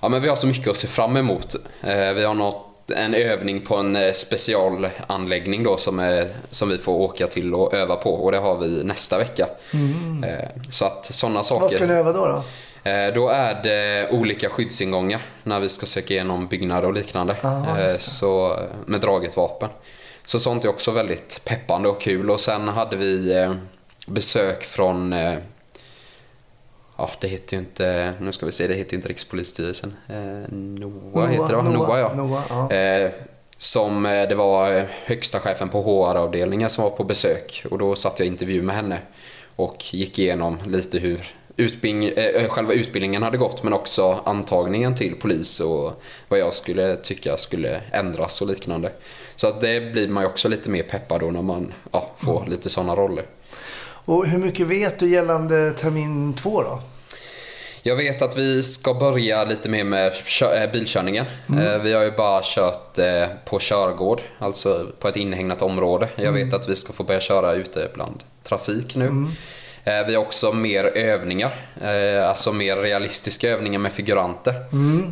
Ja 0.00 0.08
men 0.08 0.22
vi 0.22 0.28
har 0.28 0.36
så 0.36 0.46
mycket 0.46 0.68
att 0.68 0.76
se 0.76 0.86
fram 0.86 1.16
emot. 1.16 1.54
Eh, 1.82 2.12
vi 2.12 2.24
har 2.24 2.34
nått 2.34 2.64
en 2.96 3.14
övning 3.14 3.60
på 3.60 3.76
en 3.76 3.96
eh, 3.96 4.12
specialanläggning 4.12 5.62
då 5.62 5.76
som, 5.76 5.98
är, 5.98 6.28
som 6.50 6.68
vi 6.68 6.78
får 6.78 6.92
åka 6.92 7.26
till 7.26 7.54
och 7.54 7.74
öva 7.74 7.96
på 7.96 8.14
och 8.14 8.32
det 8.32 8.38
har 8.38 8.58
vi 8.58 8.84
nästa 8.84 9.18
vecka. 9.18 9.46
Eh, 10.26 10.48
så 10.70 10.84
att 10.84 11.04
sådana 11.04 11.42
saker. 11.42 11.60
Vad 11.60 11.72
ska 11.72 11.86
ni 11.86 11.92
öva 11.94 12.12
då? 12.12 12.26
då? 12.26 12.42
Eh, 12.90 13.14
Då 13.14 13.28
är 13.28 13.62
det 13.62 14.08
olika 14.10 14.48
skyddsingångar 14.48 15.20
när 15.42 15.60
vi 15.60 15.68
ska 15.68 15.86
söka 15.86 16.14
igenom 16.14 16.46
byggnader 16.46 16.88
och 16.88 16.94
liknande. 16.94 17.36
Aha, 17.42 17.78
Eh. 17.80 17.98
Så, 17.98 18.52
eh, 18.52 18.58
med 18.86 19.00
draget 19.00 19.36
vapen. 19.36 19.68
Så 20.24 20.40
sånt 20.40 20.64
är 20.64 20.68
också 20.68 20.90
väldigt 20.90 21.40
peppande 21.44 21.88
och 21.88 22.00
kul. 22.00 22.30
Och 22.30 22.40
sen 22.40 22.68
hade 22.68 22.96
vi 22.96 23.36
eh, 23.38 23.52
besök 24.06 24.62
från 24.64 25.12
eh, 25.12 25.34
Ja, 26.98 27.10
det 27.20 27.28
heter 27.28 27.56
ju 27.56 27.60
inte, 27.60 28.12
nu 28.20 28.32
ska 28.32 28.46
vi 28.46 28.52
se, 28.52 28.66
det 28.66 28.74
heter 28.74 28.92
ju 28.92 28.96
inte 28.96 29.08
Rikspolisstyrelsen. 29.08 29.94
Eh, 30.08 30.54
NOA, 30.54 31.26
heter 31.26 31.48
det 31.48 31.56
va? 31.56 31.62
NOA, 31.62 31.98
ja. 31.98 32.14
Noah, 32.14 32.42
ja. 32.48 32.72
Eh, 32.72 33.10
som 33.56 34.06
eh, 34.06 34.28
det 34.28 34.34
var 34.34 34.76
eh, 34.76 34.84
högsta 35.04 35.40
chefen 35.40 35.68
på 35.68 35.82
HR-avdelningen 35.82 36.70
som 36.70 36.84
var 36.84 36.90
på 36.90 37.04
besök 37.04 37.64
och 37.70 37.78
då 37.78 37.96
satt 37.96 38.18
jag 38.18 38.26
i 38.26 38.30
intervju 38.30 38.62
med 38.62 38.76
henne 38.76 38.98
och 39.56 39.94
gick 39.94 40.18
igenom 40.18 40.58
lite 40.66 40.98
hur 40.98 41.34
utbildning, 41.56 42.08
eh, 42.08 42.48
själva 42.48 42.72
utbildningen 42.72 43.22
hade 43.22 43.38
gått 43.38 43.62
men 43.62 43.72
också 43.72 44.20
antagningen 44.24 44.94
till 44.94 45.14
polis 45.14 45.60
och 45.60 46.02
vad 46.28 46.38
jag 46.38 46.54
skulle 46.54 46.96
tycka 46.96 47.36
skulle 47.36 47.80
ändras 47.92 48.40
och 48.40 48.48
liknande. 48.48 48.92
Så 49.36 49.46
att 49.46 49.60
det 49.60 49.92
blir 49.92 50.08
man 50.08 50.22
ju 50.22 50.28
också 50.28 50.48
lite 50.48 50.70
mer 50.70 50.82
peppad 50.82 51.20
då 51.20 51.30
när 51.30 51.42
man 51.42 51.72
ja, 51.92 52.10
får 52.16 52.46
lite 52.46 52.70
sådana 52.70 52.94
roller. 52.96 53.24
Och 54.08 54.26
hur 54.26 54.38
mycket 54.38 54.66
vet 54.66 54.98
du 54.98 55.08
gällande 55.08 55.72
termin 55.72 56.34
två 56.34 56.62
då? 56.62 56.80
Jag 57.82 57.96
vet 57.96 58.22
att 58.22 58.36
vi 58.36 58.62
ska 58.62 58.94
börja 58.94 59.44
lite 59.44 59.68
mer 59.68 59.84
med 59.84 60.06
eh, 60.54 60.70
bilkörningen. 60.72 61.24
Eh, 61.60 61.78
Vi 61.78 61.92
har 61.92 62.02
ju 62.04 62.10
bara 62.10 62.40
kört 62.44 62.98
eh, 62.98 63.26
på 63.44 63.58
körgård, 63.60 64.20
alltså 64.38 64.86
på 64.98 65.08
ett 65.08 65.16
inhägnat 65.16 65.62
område. 65.62 66.08
Jag 66.16 66.32
vet 66.32 66.54
att 66.54 66.68
vi 66.68 66.76
ska 66.76 66.92
få 66.92 67.02
börja 67.02 67.20
köra 67.20 67.52
ute 67.52 67.88
bland 67.94 68.22
trafik 68.44 68.94
nu. 68.96 69.06
Eh, 69.84 70.06
Vi 70.06 70.14
har 70.14 70.22
också 70.22 70.52
mer 70.52 70.84
övningar, 70.84 71.54
alltså 72.28 72.52
mer 72.52 72.76
realistiska 72.76 73.48
övningar 73.50 73.78
med 73.78 73.92
figuranter. 73.92 74.54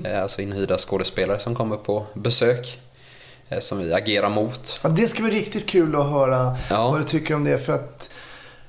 Eh, 0.05 0.23
Alltså 0.23 0.41
inhyrda 0.43 0.79
skådespelare 0.79 1.39
som 1.39 1.55
kommer 1.55 1.77
på 1.77 2.07
besök. 2.15 2.79
Som 3.61 3.79
vi 3.79 3.93
agerar 3.95 4.29
mot. 4.29 4.81
Ja, 4.83 4.89
det 4.89 5.09
ska 5.09 5.23
bli 5.23 5.31
riktigt 5.31 5.67
kul 5.67 5.97
att 5.97 6.11
höra 6.11 6.57
Ja. 6.71 6.91
vad 6.91 7.01
du 7.01 7.05
tycker 7.05 7.35
om 7.35 7.45
det. 7.45 7.59
För 7.59 7.73
att 7.73 8.11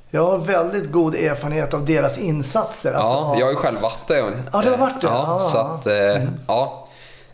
jag 0.10 0.26
har 0.26 0.38
väldigt 0.38 0.92
god 0.92 1.16
erfarenhet 1.16 1.74
av 1.74 1.86
deras 1.86 2.18
insatser. 2.18 2.94
alltså 2.94 3.12
Ja, 3.12 3.36
jag 3.40 3.46
har 3.46 3.52
ju 3.52 3.58
själv 3.58 3.78
varit 3.82 4.08
det. 4.08 4.18
Ja, 4.54 4.62
du 4.62 4.70
har 4.70 4.78
varit 4.78 5.02
det? 5.02 5.08
Ja, 5.08 5.40
Ja. 5.44 5.50
så 5.52 5.58
att, 5.58 5.88
eh, 5.88 6.24
ja. 6.48 6.84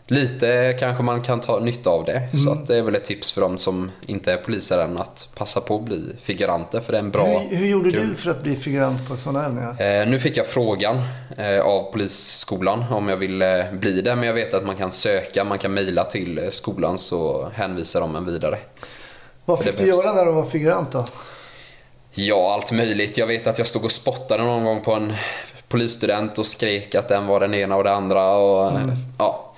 Lite 0.06 0.76
kanske 0.80 1.02
man 1.02 1.22
kan 1.22 1.40
ta 1.40 1.58
nytta 1.58 1.90
av 1.90 2.04
det. 2.04 2.22
Så 2.32 2.50
Mm. 2.50 2.52
att 2.52 2.66
det 2.68 2.76
är 2.78 2.82
väl 2.82 2.94
ett 2.94 3.04
tips 3.04 3.32
för 3.32 3.40
de 3.40 3.58
som 3.58 3.90
inte 4.06 4.32
är 4.32 4.36
poliser 4.36 4.78
än 4.78 4.98
att 4.98 5.28
passa 5.34 5.60
på 5.60 5.76
att 5.76 5.82
bli 5.82 6.16
figuranter 6.22 6.80
för 6.80 6.92
det 6.92 6.98
är 6.98 7.02
en 7.02 7.10
bra 7.10 7.24
Hur, 7.26 7.56
hur 7.56 7.66
gjorde 7.66 7.90
grund. 7.90 8.08
du 8.08 8.14
för 8.14 8.30
att 8.30 8.42
bli 8.42 8.56
figurant 8.56 9.08
på 9.08 9.16
sådana 9.16 9.44
övningar? 9.46 9.82
Eh, 10.02 10.06
nu 10.08 10.18
fick 10.18 10.36
jag 10.36 10.46
frågan 10.46 11.00
eh, 11.36 11.60
av 11.60 11.92
polisskolan 11.92 12.84
om 12.90 13.08
jag 13.08 13.16
ville 13.16 13.66
bli 13.72 14.00
det. 14.02 14.16
Men 14.16 14.26
jag 14.26 14.34
vet 14.34 14.54
att 14.54 14.64
man 14.66 14.76
kan 14.76 14.92
söka, 14.92 15.44
man 15.44 15.58
kan 15.58 15.74
mejla 15.74 16.04
till 16.04 16.48
skolan 16.52 16.98
så 16.98 17.48
hänvisar 17.54 18.00
de 18.00 18.16
en 18.16 18.24
vidare. 18.24 18.58
Vad 19.44 19.58
fick 19.58 19.72
du 19.78 19.84
behövs. 19.84 20.04
göra 20.04 20.12
när 20.14 20.24
du 20.26 20.32
var 20.32 20.44
figurant 20.44 20.92
då? 20.92 21.04
Ja, 22.14 22.54
allt 22.54 22.72
möjligt. 22.72 23.18
Jag 23.18 23.26
vet 23.26 23.46
att 23.46 23.58
jag 23.58 23.66
stod 23.66 23.84
och 23.84 23.92
spottade 23.92 24.44
någon 24.44 24.64
gång 24.64 24.80
på 24.80 24.92
en 24.92 25.12
polisstudent 25.68 26.38
och 26.38 26.46
skrek 26.46 26.94
att 26.94 27.08
den 27.08 27.26
var 27.26 27.40
den 27.40 27.54
ena 27.54 27.76
och 27.76 27.84
det 27.84 27.92
andra. 27.92 28.36
Och, 28.36 28.72
eh, 28.72 28.88
ja. 29.18 29.50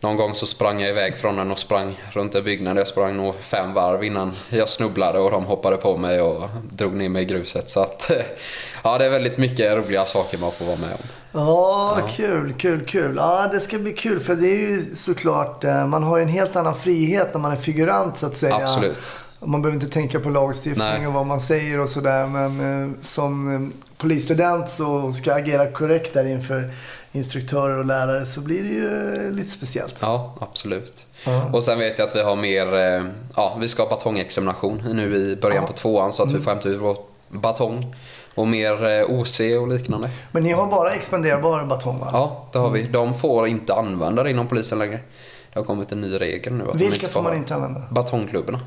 Någon 0.00 0.16
gång 0.16 0.34
så 0.34 0.46
sprang 0.46 0.80
jag 0.80 0.90
iväg 0.90 1.16
från 1.16 1.36
den 1.36 1.50
och 1.50 1.58
sprang 1.58 2.00
runt 2.12 2.34
en 2.34 2.44
byggnad. 2.44 2.78
Jag 2.78 2.88
sprang 2.88 3.16
nog 3.16 3.34
fem 3.40 3.72
varv 3.72 4.04
innan 4.04 4.32
jag 4.50 4.68
snubblade 4.68 5.18
och 5.18 5.30
de 5.30 5.44
hoppade 5.44 5.76
på 5.76 5.96
mig 5.96 6.20
och 6.20 6.48
drog 6.70 6.96
ner 6.96 7.08
mig 7.08 7.22
i 7.22 7.24
gruset. 7.24 7.70
Så 7.70 7.80
att, 7.80 8.10
ja, 8.82 8.98
det 8.98 9.06
är 9.06 9.10
väldigt 9.10 9.38
mycket 9.38 9.72
roliga 9.72 10.04
saker 10.04 10.38
man 10.38 10.52
får 10.52 10.64
vara 10.64 10.76
med 10.76 10.92
om. 10.92 11.00
Ja, 11.32 11.98
kul, 12.16 12.54
kul, 12.58 12.80
kul. 12.86 13.14
Ja, 13.16 13.48
det 13.52 13.60
ska 13.60 13.78
bli 13.78 13.92
kul 13.92 14.20
för 14.20 14.34
det 14.34 14.48
är 14.48 14.70
ju 14.70 14.96
såklart, 14.96 15.64
eh, 15.64 15.86
man 15.86 16.02
har 16.02 16.16
ju 16.16 16.22
en 16.22 16.28
helt 16.28 16.56
annan 16.56 16.74
frihet 16.74 17.28
när 17.34 17.40
man 17.40 17.52
är 17.52 17.56
figurant 17.56 18.16
så 18.16 18.26
att 18.26 18.36
säga. 18.36 18.56
Absolut. 18.56 19.00
Man 19.44 19.62
behöver 19.62 19.82
inte 19.82 19.94
tänka 19.94 20.20
på 20.20 20.30
lagstiftning 20.30 20.86
Nej. 20.86 21.06
och 21.06 21.12
vad 21.12 21.26
man 21.26 21.40
säger 21.40 21.80
och 21.80 21.88
sådär. 21.88 22.26
Men 22.26 22.82
eh, 22.82 22.90
som 23.00 23.54
eh, 23.54 23.86
polisstudent 23.96 24.68
så 24.68 25.12
ska 25.12 25.34
agera 25.34 25.70
korrekt 25.70 26.14
där 26.14 26.24
inför 26.24 26.70
instruktörer 27.12 27.78
och 27.78 27.84
lärare 27.84 28.26
så 28.26 28.40
blir 28.40 28.62
det 28.62 28.68
ju 28.68 29.14
eh, 29.26 29.30
lite 29.30 29.50
speciellt. 29.50 29.98
Ja, 30.00 30.34
absolut. 30.40 31.06
Ja. 31.24 31.50
Och 31.52 31.64
sen 31.64 31.78
vet 31.78 31.98
jag 31.98 32.08
att 32.08 32.16
vi 32.16 32.22
har 32.22 32.36
mer, 32.36 32.74
eh, 32.74 33.04
ja, 33.36 33.56
vi 33.60 33.68
ska 33.68 33.82
ha 33.82 33.90
batongexamination 33.90 34.82
nu 34.92 35.16
i 35.16 35.36
början 35.36 35.66
på 35.66 35.72
tvåan 35.72 36.12
så 36.12 36.22
att 36.22 36.32
vi 36.32 36.40
får 36.40 36.50
hämta 36.50 36.68
ut 36.68 36.80
vår 36.80 36.96
batong. 37.28 37.96
Och 38.34 38.48
mer 38.48 38.88
eh, 38.88 39.20
OC 39.20 39.40
och 39.40 39.68
liknande. 39.68 40.10
Men 40.32 40.42
ni 40.42 40.52
har 40.52 40.66
bara 40.66 40.90
expanderbar 40.90 41.64
batong 41.64 41.98
va? 41.98 42.08
Ja, 42.12 42.48
det 42.52 42.58
har 42.58 42.70
vi. 42.70 42.82
De 42.82 43.14
får 43.14 43.46
inte 43.46 43.74
använda 43.74 44.22
det 44.22 44.30
inom 44.30 44.48
polisen 44.48 44.78
längre. 44.78 45.00
Det 45.52 45.58
har 45.58 45.64
kommit 45.64 45.92
en 45.92 46.00
ny 46.00 46.20
regel 46.20 46.52
nu. 46.52 46.70
Att 46.70 46.80
Vilka 46.80 47.08
får 47.08 47.22
man 47.22 47.36
inte 47.36 47.54
använda? 47.54 47.82
Batongklubborna. 47.90 48.60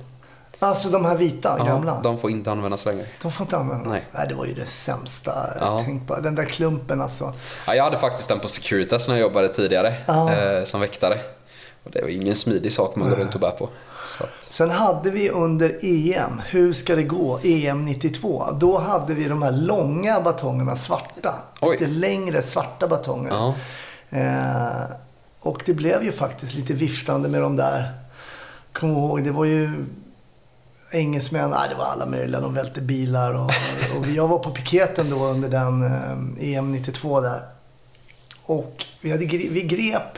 Alltså 0.59 0.89
de 0.89 1.05
här 1.05 1.15
vita, 1.15 1.57
gamla? 1.65 1.91
Ja, 1.91 1.99
de 2.03 2.19
får 2.19 2.31
inte 2.31 2.51
användas 2.51 2.85
längre. 2.85 3.05
De 3.21 3.31
får 3.31 3.43
inte 3.45 3.57
användas. 3.57 3.87
Nej. 3.87 4.01
Nej. 4.11 4.25
det 4.29 4.35
var 4.35 4.45
ju 4.45 4.53
det 4.53 4.65
sämsta 4.65 5.47
Ja. 5.59 5.79
tänkbara. 5.79 6.21
Den 6.21 6.35
där 6.35 6.45
klumpen 6.45 7.01
alltså. 7.01 7.33
Ja, 7.67 7.75
jag 7.75 7.83
hade 7.83 7.97
faktiskt 7.97 8.29
den 8.29 8.39
på 8.39 8.47
Securitas 8.47 9.07
när 9.07 9.15
jag 9.15 9.21
jobbade 9.21 9.49
tidigare 9.49 9.93
Ja. 10.05 10.33
eh, 10.33 10.63
som 10.63 10.79
väktare. 10.81 11.19
Och 11.83 11.91
det 11.91 12.01
var 12.01 12.09
ingen 12.09 12.35
smidig 12.35 12.73
sak 12.73 12.95
man 12.95 13.09
går 13.09 13.15
runt 13.15 13.35
och 13.35 13.41
bär 13.41 13.51
på. 13.51 13.69
Så 14.17 14.23
att, 14.23 14.29
Sen 14.53 14.69
hade 14.69 15.09
vi 15.11 15.29
under 15.29 15.79
EM, 15.85 16.41
hur 16.49 16.73
ska 16.73 16.95
det 16.95 17.03
gå? 17.03 17.39
EM 17.43 17.85
92. 17.85 18.45
Då 18.59 18.77
hade 18.79 19.13
vi 19.13 19.27
de 19.27 19.41
här 19.41 19.51
långa 19.51 20.21
batongerna, 20.21 20.75
svarta. 20.75 21.33
Oj. 21.61 21.77
Lite 21.79 21.91
längre 21.91 22.41
svarta 22.41 22.87
batonger. 22.87 23.29
ja. 23.31 23.53
Eh, 24.09 24.83
och 25.39 25.61
det 25.65 25.73
blev 25.73 26.03
ju 26.03 26.11
faktiskt 26.11 26.53
lite 26.55 26.73
viftande 26.73 27.29
med 27.29 27.41
de 27.41 27.55
där. 27.55 27.91
Kom 28.73 28.91
ihåg, 28.91 29.23
det 29.23 29.31
var 29.31 29.45
ju 29.45 29.85
engelsmän, 30.91 31.49
nej 31.49 31.69
det 31.69 31.75
var 31.75 31.85
alla 31.85 32.05
möjliga. 32.05 32.41
De 32.41 32.53
välte 32.53 32.81
bilar 32.81 33.33
och, 33.33 33.51
och 33.99 34.07
jag 34.07 34.27
var 34.27 34.39
på 34.39 34.51
piketen 34.51 35.09
då 35.09 35.25
under 35.25 35.49
den 35.49 35.83
eh, 35.83 36.55
EM 36.55 36.71
92 36.71 37.21
där. 37.21 37.41
Och 38.43 38.85
vi, 39.01 39.11
hade, 39.11 39.25
vi 39.25 39.61
grep, 39.61 40.17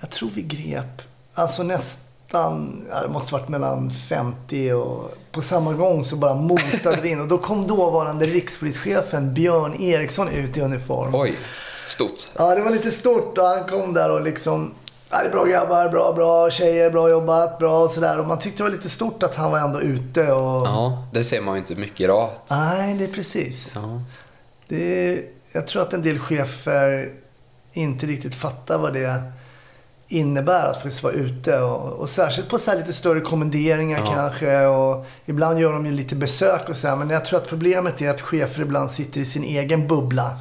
jag 0.00 0.10
tror 0.10 0.30
vi 0.34 0.42
grep, 0.42 1.02
alltså 1.34 1.62
nästan, 1.62 2.84
ja, 2.90 3.02
det 3.02 3.08
måste 3.08 3.32
varit 3.32 3.48
mellan 3.48 3.90
50 3.90 4.72
och 4.72 5.14
på 5.32 5.42
samma 5.42 5.72
gång 5.72 6.04
så 6.04 6.16
bara 6.16 6.34
motade 6.34 7.00
vi 7.02 7.08
in. 7.08 7.20
Och 7.20 7.28
då 7.28 7.38
kom 7.38 7.66
dåvarande 7.66 8.26
rikspolischefen 8.26 9.34
Björn 9.34 9.82
Eriksson 9.82 10.28
ut 10.28 10.56
i 10.56 10.60
uniform. 10.60 11.14
Oj, 11.14 11.38
stort. 11.86 12.30
Ja, 12.36 12.54
det 12.54 12.60
var 12.60 12.70
lite 12.70 12.90
stort 12.90 13.38
och 13.38 13.44
han 13.44 13.68
kom 13.68 13.94
där 13.94 14.10
och 14.10 14.22
liksom 14.22 14.74
Ja, 15.10 15.18
det 15.22 15.26
är 15.28 15.30
bra 15.30 15.44
grabbar, 15.44 15.88
bra, 15.88 16.12
bra 16.12 16.50
tjejer, 16.50 16.90
bra 16.90 17.10
jobbat, 17.10 17.58
bra 17.58 17.82
och 17.82 17.90
sådär. 17.90 18.18
Och 18.18 18.26
man 18.26 18.38
tyckte 18.38 18.58
det 18.58 18.62
var 18.70 18.76
lite 18.76 18.88
stort 18.88 19.22
att 19.22 19.34
han 19.34 19.50
var 19.50 19.58
ändå 19.58 19.80
ute 19.80 20.32
och... 20.32 20.66
Ja, 20.66 21.06
det 21.12 21.24
ser 21.24 21.40
man 21.40 21.54
ju 21.54 21.60
inte 21.60 21.74
mycket 21.74 22.00
idag. 22.00 22.30
Nej, 22.50 22.94
det 22.94 23.04
är 23.04 23.08
precis. 23.12 23.72
Ja. 23.74 24.02
Det 24.68 25.08
är, 25.12 25.22
jag 25.52 25.66
tror 25.66 25.82
att 25.82 25.92
en 25.92 26.02
del 26.02 26.18
chefer 26.18 27.12
inte 27.72 28.06
riktigt 28.06 28.34
fattar 28.34 28.78
vad 28.78 28.92
det 28.92 29.22
innebär 30.08 30.70
att 30.70 30.76
faktiskt 30.82 31.02
vara 31.02 31.12
ute. 31.12 31.60
Och, 31.60 31.92
och 31.92 32.08
särskilt 32.08 32.48
på 32.48 32.58
så 32.58 32.70
här 32.70 32.78
lite 32.78 32.92
större 32.92 33.20
kommenderingar 33.20 33.98
Ja. 34.06 34.12
kanske. 34.14 34.66
Och 34.66 35.06
ibland 35.26 35.60
gör 35.60 35.72
de 35.72 35.86
ju 35.86 35.92
lite 35.92 36.14
besök 36.14 36.68
och 36.68 36.76
så 36.76 36.88
här. 36.88 36.96
Men 36.96 37.10
jag 37.10 37.24
tror 37.24 37.38
att 37.40 37.48
problemet 37.48 38.00
är 38.00 38.10
att 38.10 38.20
chefer 38.20 38.62
ibland 38.62 38.90
sitter 38.90 39.20
i 39.20 39.24
sin 39.24 39.44
egen 39.44 39.88
bubbla. 39.88 40.38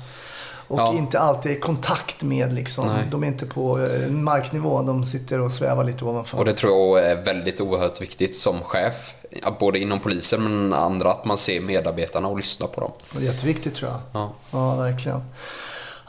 Och 0.68 0.80
Ja. 0.80 0.94
inte 0.94 1.20
alltid 1.20 1.52
i 1.52 1.60
kontakt 1.60 2.24
med 2.24 2.54
liksom. 2.54 2.86
Nej. 2.88 3.04
De 3.12 3.24
är 3.24 3.28
inte 3.28 3.46
på 3.46 3.80
eh, 3.80 4.10
marknivå. 4.12 4.82
De 4.82 5.04
sitter 5.04 5.40
och 5.40 5.52
svävar 5.52 5.84
lite 5.84 6.06
ovanför. 6.06 6.38
Och 6.38 6.46
det 6.46 6.54
tror 6.54 7.00
jag 7.00 7.12
är 7.12 7.16
väldigt 7.24 7.62
oerhört 7.62 8.02
viktigt 8.02 8.36
som 8.36 8.62
chef. 8.62 9.14
Både 9.60 9.80
inom 9.80 10.00
polisen 10.00 10.44
men 10.44 10.74
andra, 10.74 11.12
att 11.12 11.26
man 11.26 11.38
ser 11.38 11.62
medarbetarna 11.62 12.28
och 12.28 12.38
lyssnar 12.38 12.68
på 12.68 12.82
dem. 12.82 12.92
Och 13.14 13.20
det 13.20 13.28
är 13.28 13.32
jätteviktigt 13.34 13.76
tror 13.76 13.92
jag. 13.92 14.00
Ja. 14.14 14.30
Ja, 14.52 14.76
verkligen. 14.76 15.22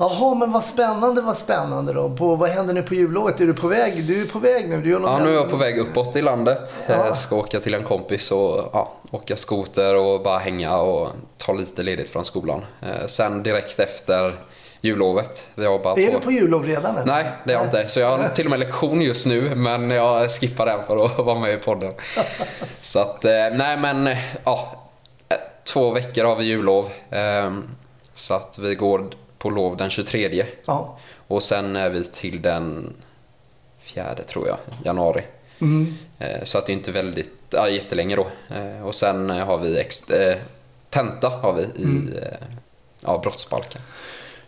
Jaha, 0.00 0.34
men 0.34 0.52
vad 0.52 0.64
spännande, 0.64 1.22
vad 1.22 1.36
spännande 1.36 1.92
då. 1.92 2.10
På, 2.10 2.36
vad 2.36 2.50
händer 2.50 2.74
nu 2.74 2.82
på 2.82 2.94
jullovet? 2.94 3.40
Är 3.40 3.46
du 3.46 3.54
på 3.54 3.68
väg? 3.68 4.04
Du 4.04 4.22
är 4.22 4.26
på 4.26 4.38
väg 4.38 4.68
nu. 4.68 4.80
Du 4.82 4.90
gör 4.90 5.00
Ja, 5.00 5.18
nu 5.18 5.30
är 5.30 5.34
jag 5.34 5.50
på 5.50 5.56
väg 5.56 5.78
uppåt 5.78 6.16
i 6.16 6.22
landet. 6.22 6.74
Ja. 6.86 7.06
Jag 7.06 7.16
ska 7.16 7.36
åka 7.36 7.60
till 7.60 7.74
en 7.74 7.84
kompis 7.84 8.30
och 8.30 8.70
ja, 8.72 8.92
åka 9.10 9.36
skoter 9.36 9.94
och 9.94 10.22
bara 10.22 10.38
hänga 10.38 10.76
och 10.78 11.08
ta 11.36 11.52
lite 11.52 11.82
ledigt 11.82 12.10
från 12.10 12.24
skolan. 12.24 12.64
Eh, 12.82 13.06
Sen 13.06 13.42
direkt 13.42 13.78
efter 13.80 14.36
jullovet. 14.80 15.46
Vi 15.54 15.66
har 15.66 15.78
bara 15.78 15.94
Är 15.94 16.06
två... 16.06 16.12
du 16.18 16.24
på 16.24 16.30
jullov 16.32 16.64
redan? 16.66 16.96
Eller? 16.96 17.06
Nej, 17.06 17.24
det 17.44 17.52
är 17.52 17.56
jag 17.56 17.64
inte. 17.66 17.88
Så 17.88 18.00
jag 18.00 18.18
har 18.18 18.28
till 18.28 18.46
och 18.46 18.50
med 18.50 18.60
lektion 18.60 19.02
just 19.02 19.26
nu, 19.26 19.54
men 19.54 19.90
jag 19.90 20.30
skippar 20.30 20.66
den 20.66 20.84
för 20.86 21.04
att 21.04 21.18
vara 21.18 21.38
med 21.38 21.54
i 21.54 21.56
podden. 21.56 21.90
Så 22.80 22.98
att, 23.00 23.24
eh, 23.24 23.30
nej 23.52 23.76
men, 23.76 24.06
eh, 24.06 24.18
ja. 24.44 24.72
eh, 25.28 25.36
Två 25.64 25.90
veckor 25.90 26.24
har 26.24 26.36
vi 26.36 26.44
jullov. 26.44 26.88
Så 28.14 28.34
att 28.34 28.58
vi 28.58 28.74
går 28.74 29.06
på 29.38 29.50
lov 29.50 29.76
den 29.76 29.90
23. 29.90 30.44
Ja. 30.64 30.98
Och 31.28 31.42
sen 31.42 31.76
är 31.76 31.90
vi 31.90 32.04
till 32.04 32.42
den 32.42 32.94
fjärde 33.80 34.22
tror 34.22 34.48
jag, 34.48 34.56
januari. 34.84 35.22
Mm. 35.60 35.94
Eh, 36.18 36.44
Så 36.44 36.58
att 36.58 36.66
det 36.66 36.72
är 36.72 36.74
inte 36.74 36.90
väldigt, 36.92 37.30
ja, 37.50 37.68
jättelänge 37.68 38.16
då. 38.16 38.26
Eh, 38.54 38.86
Och 38.86 38.94
sen 38.94 39.30
eh, 39.30 39.46
har 39.46 39.58
vi 39.58 39.78
ex, 39.78 40.10
eh, 40.10 40.38
tenta 40.90 41.28
har 41.28 41.52
vi 41.54 41.62
i 41.62 41.84
Mm. 41.84 42.14
ja, 43.04 43.18
brottsbalken. 43.22 43.80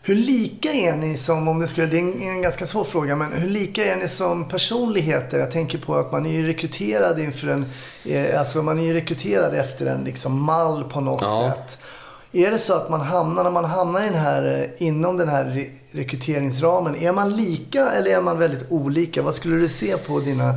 Hur 0.03 0.15
lika 0.15 0.73
är 0.73 0.97
ni 0.97 1.17
som, 1.17 1.49
om 1.49 1.61
det 1.61 1.69
skulle, 1.69 1.87
det 1.87 1.97
är 1.97 2.01
en, 2.01 2.23
en 2.23 2.43
ganska 2.43 2.67
svår 2.67 2.85
fråga, 2.85 3.17
men 3.17 3.33
hur 3.33 3.51
lika 3.51 3.85
är 3.85 3.97
ni 3.97 4.09
som 4.09 4.49
personligheter? 4.49 5.39
Jag 5.39 5.51
tänker 5.51 5.79
på 5.79 5.95
att 5.95 6.13
man 6.13 6.27
är 6.27 6.31
ju 6.31 6.47
rekryterad 6.47 7.21
inför 7.21 7.49
en, 7.49 7.67
eh, 8.05 8.39
alltså 8.41 8.63
man 8.63 8.79
är 8.79 8.83
ju 8.83 8.93
rekryterad 8.95 9.55
efter 9.55 9.87
en 9.87 10.05
liksom 10.05 10.43
mall 10.43 10.85
på 10.85 11.01
något 11.01 11.23
Ja. 11.23 11.53
sätt. 11.57 11.79
Är 12.33 12.51
det 12.51 12.59
så 12.59 12.75
att 12.75 12.91
man 12.91 13.01
hamnar, 13.01 13.45
när 13.45 13.51
man 13.51 13.65
hamnar 13.65 14.01
i 14.03 14.05
den 14.05 14.15
här, 14.19 14.71
eh, 14.79 14.87
inom 14.87 15.17
den 15.17 15.29
här 15.29 15.45
re- 15.45 15.71
rekryteringsramen, 15.91 16.97
är 16.97 17.13
man 17.13 17.37
lika 17.37 17.91
eller 17.93 18.11
är 18.11 18.21
man 18.21 18.39
väldigt 18.39 18.65
olika? 18.71 19.23
Vad 19.23 19.35
skulle 19.35 19.57
du 19.57 19.69
se 19.69 19.97
på 19.97 20.19
dina 20.21 20.55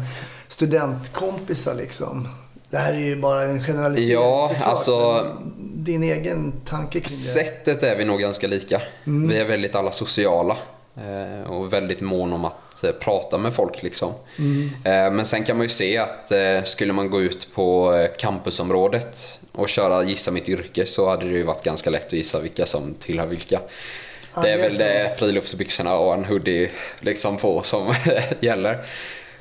studentkompisar 0.47 1.73
liksom? 1.75 2.27
Det 2.69 2.77
här 2.77 2.93
är 2.93 2.97
ju 2.97 3.15
bara 3.21 3.43
en 3.43 3.63
generalisering 3.63 4.11
Ja, 4.21 4.47
såklart, 4.51 4.67
alltså- 4.67 5.27
Din 5.75 6.03
egen 6.03 6.53
tanke 6.65 6.91
kring 6.91 7.03
det? 7.03 7.09
Sättet 7.09 7.83
är 7.83 7.95
vi 7.95 8.05
nog 8.05 8.19
ganska 8.19 8.47
lika. 8.47 8.81
Vi 9.03 9.37
är 9.37 9.45
väldigt 9.45 9.75
alla 9.75 9.91
sociala. 9.91 10.57
eh, 10.97 11.51
Och 11.51 11.73
väldigt 11.73 12.01
mån 12.01 12.33
om 12.33 12.45
att 12.45 12.83
eh, 12.83 12.91
prata 12.91 13.37
med 13.37 13.53
folk 13.53 13.83
liksom. 13.83 14.11
Eh, 14.83 15.11
Men 15.11 15.25
sen 15.25 15.43
kan 15.43 15.57
man 15.57 15.63
ju 15.65 15.69
se 15.69 15.97
att 15.97 16.31
skulle 16.67 16.93
man 16.93 17.09
gå 17.09 17.21
ut 17.21 17.47
på 17.55 17.93
campusområdet 18.17 19.39
och 19.55 19.69
köra 19.69 20.03
Gissa 20.03 20.31
mitt 20.31 20.49
yrke 20.49 20.85
så 20.85 21.09
hade 21.09 21.25
det 21.25 21.31
ju 21.31 21.43
varit 21.43 21.63
ganska 21.63 21.89
lätt 21.89 22.05
att 22.07 22.13
gissa 22.13 22.39
vilka 22.39 22.65
som 22.65 22.93
tillhör 22.93 23.25
vilka. 23.25 23.61
Ja, 24.35 24.41
det 24.41 24.49
är 24.49 24.57
väl 24.57 24.77
det 24.77 25.19
friluftsbyxorna 25.19 25.95
och 25.97 26.13
en 26.13 26.25
hoodie 26.25 26.69
liksom 26.99 27.37
på 27.37 27.61
som 27.63 27.93
gäller. 28.39 28.85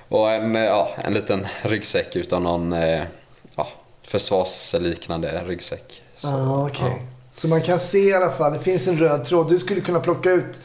Och 0.08 0.30
en, 0.32 0.54
ja, 0.54 0.90
en 1.04 1.14
liten 1.14 1.46
ryggsäck 1.62 2.16
utan 2.16 2.42
någon 2.42 2.72
eh, 2.72 3.02
ja, 3.56 3.68
försvarsliknande 4.06 5.42
ryggsäck. 5.46 6.02
Så, 6.16 6.28
ah, 6.28 6.68
okej. 6.70 7.02
Så 7.32 7.48
man 7.48 7.62
kan 7.62 7.80
se 7.80 7.98
i 7.98 8.14
alla 8.14 8.30
fall, 8.30 8.52
det 8.52 8.58
finns 8.58 8.88
en 8.88 8.98
röd 8.98 9.24
tråd. 9.24 9.48
Du 9.48 9.58
skulle 9.58 9.80
kunna 9.80 10.00
plocka 10.00 10.30
ut 10.30 10.60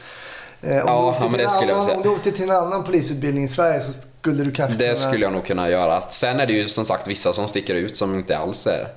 eh, 0.62 0.70
om, 0.70 1.16
Ja, 1.20 1.30
du 1.38 1.42
ja, 1.44 1.50
annan, 1.50 1.90
om 1.90 2.02
du 2.02 2.10
åkte 2.10 2.32
till 2.32 2.44
en 2.44 2.52
annan 2.52 2.84
polisutbildning 2.84 3.44
i 3.44 3.48
Sverige 3.48 3.82
så 3.82 3.92
skulle 4.20 4.44
du 4.44 4.52
kanske 4.52 4.78
Det 4.78 4.86
kunna... 4.86 4.96
skulle 4.96 5.26
jag 5.26 5.34
nog 5.34 5.46
kunna 5.46 5.70
göra. 5.70 6.02
Sen 6.02 6.40
är 6.40 6.46
det 6.46 6.54
ju 6.54 6.68
som 6.68 6.86
sagt 6.86 7.08
vissa 7.08 7.34
som 7.34 7.48
sticker 7.48 7.76
ut 7.76 7.98
som 7.98 8.16
inte 8.16 8.38
alls 8.38 8.68
är 8.68 8.88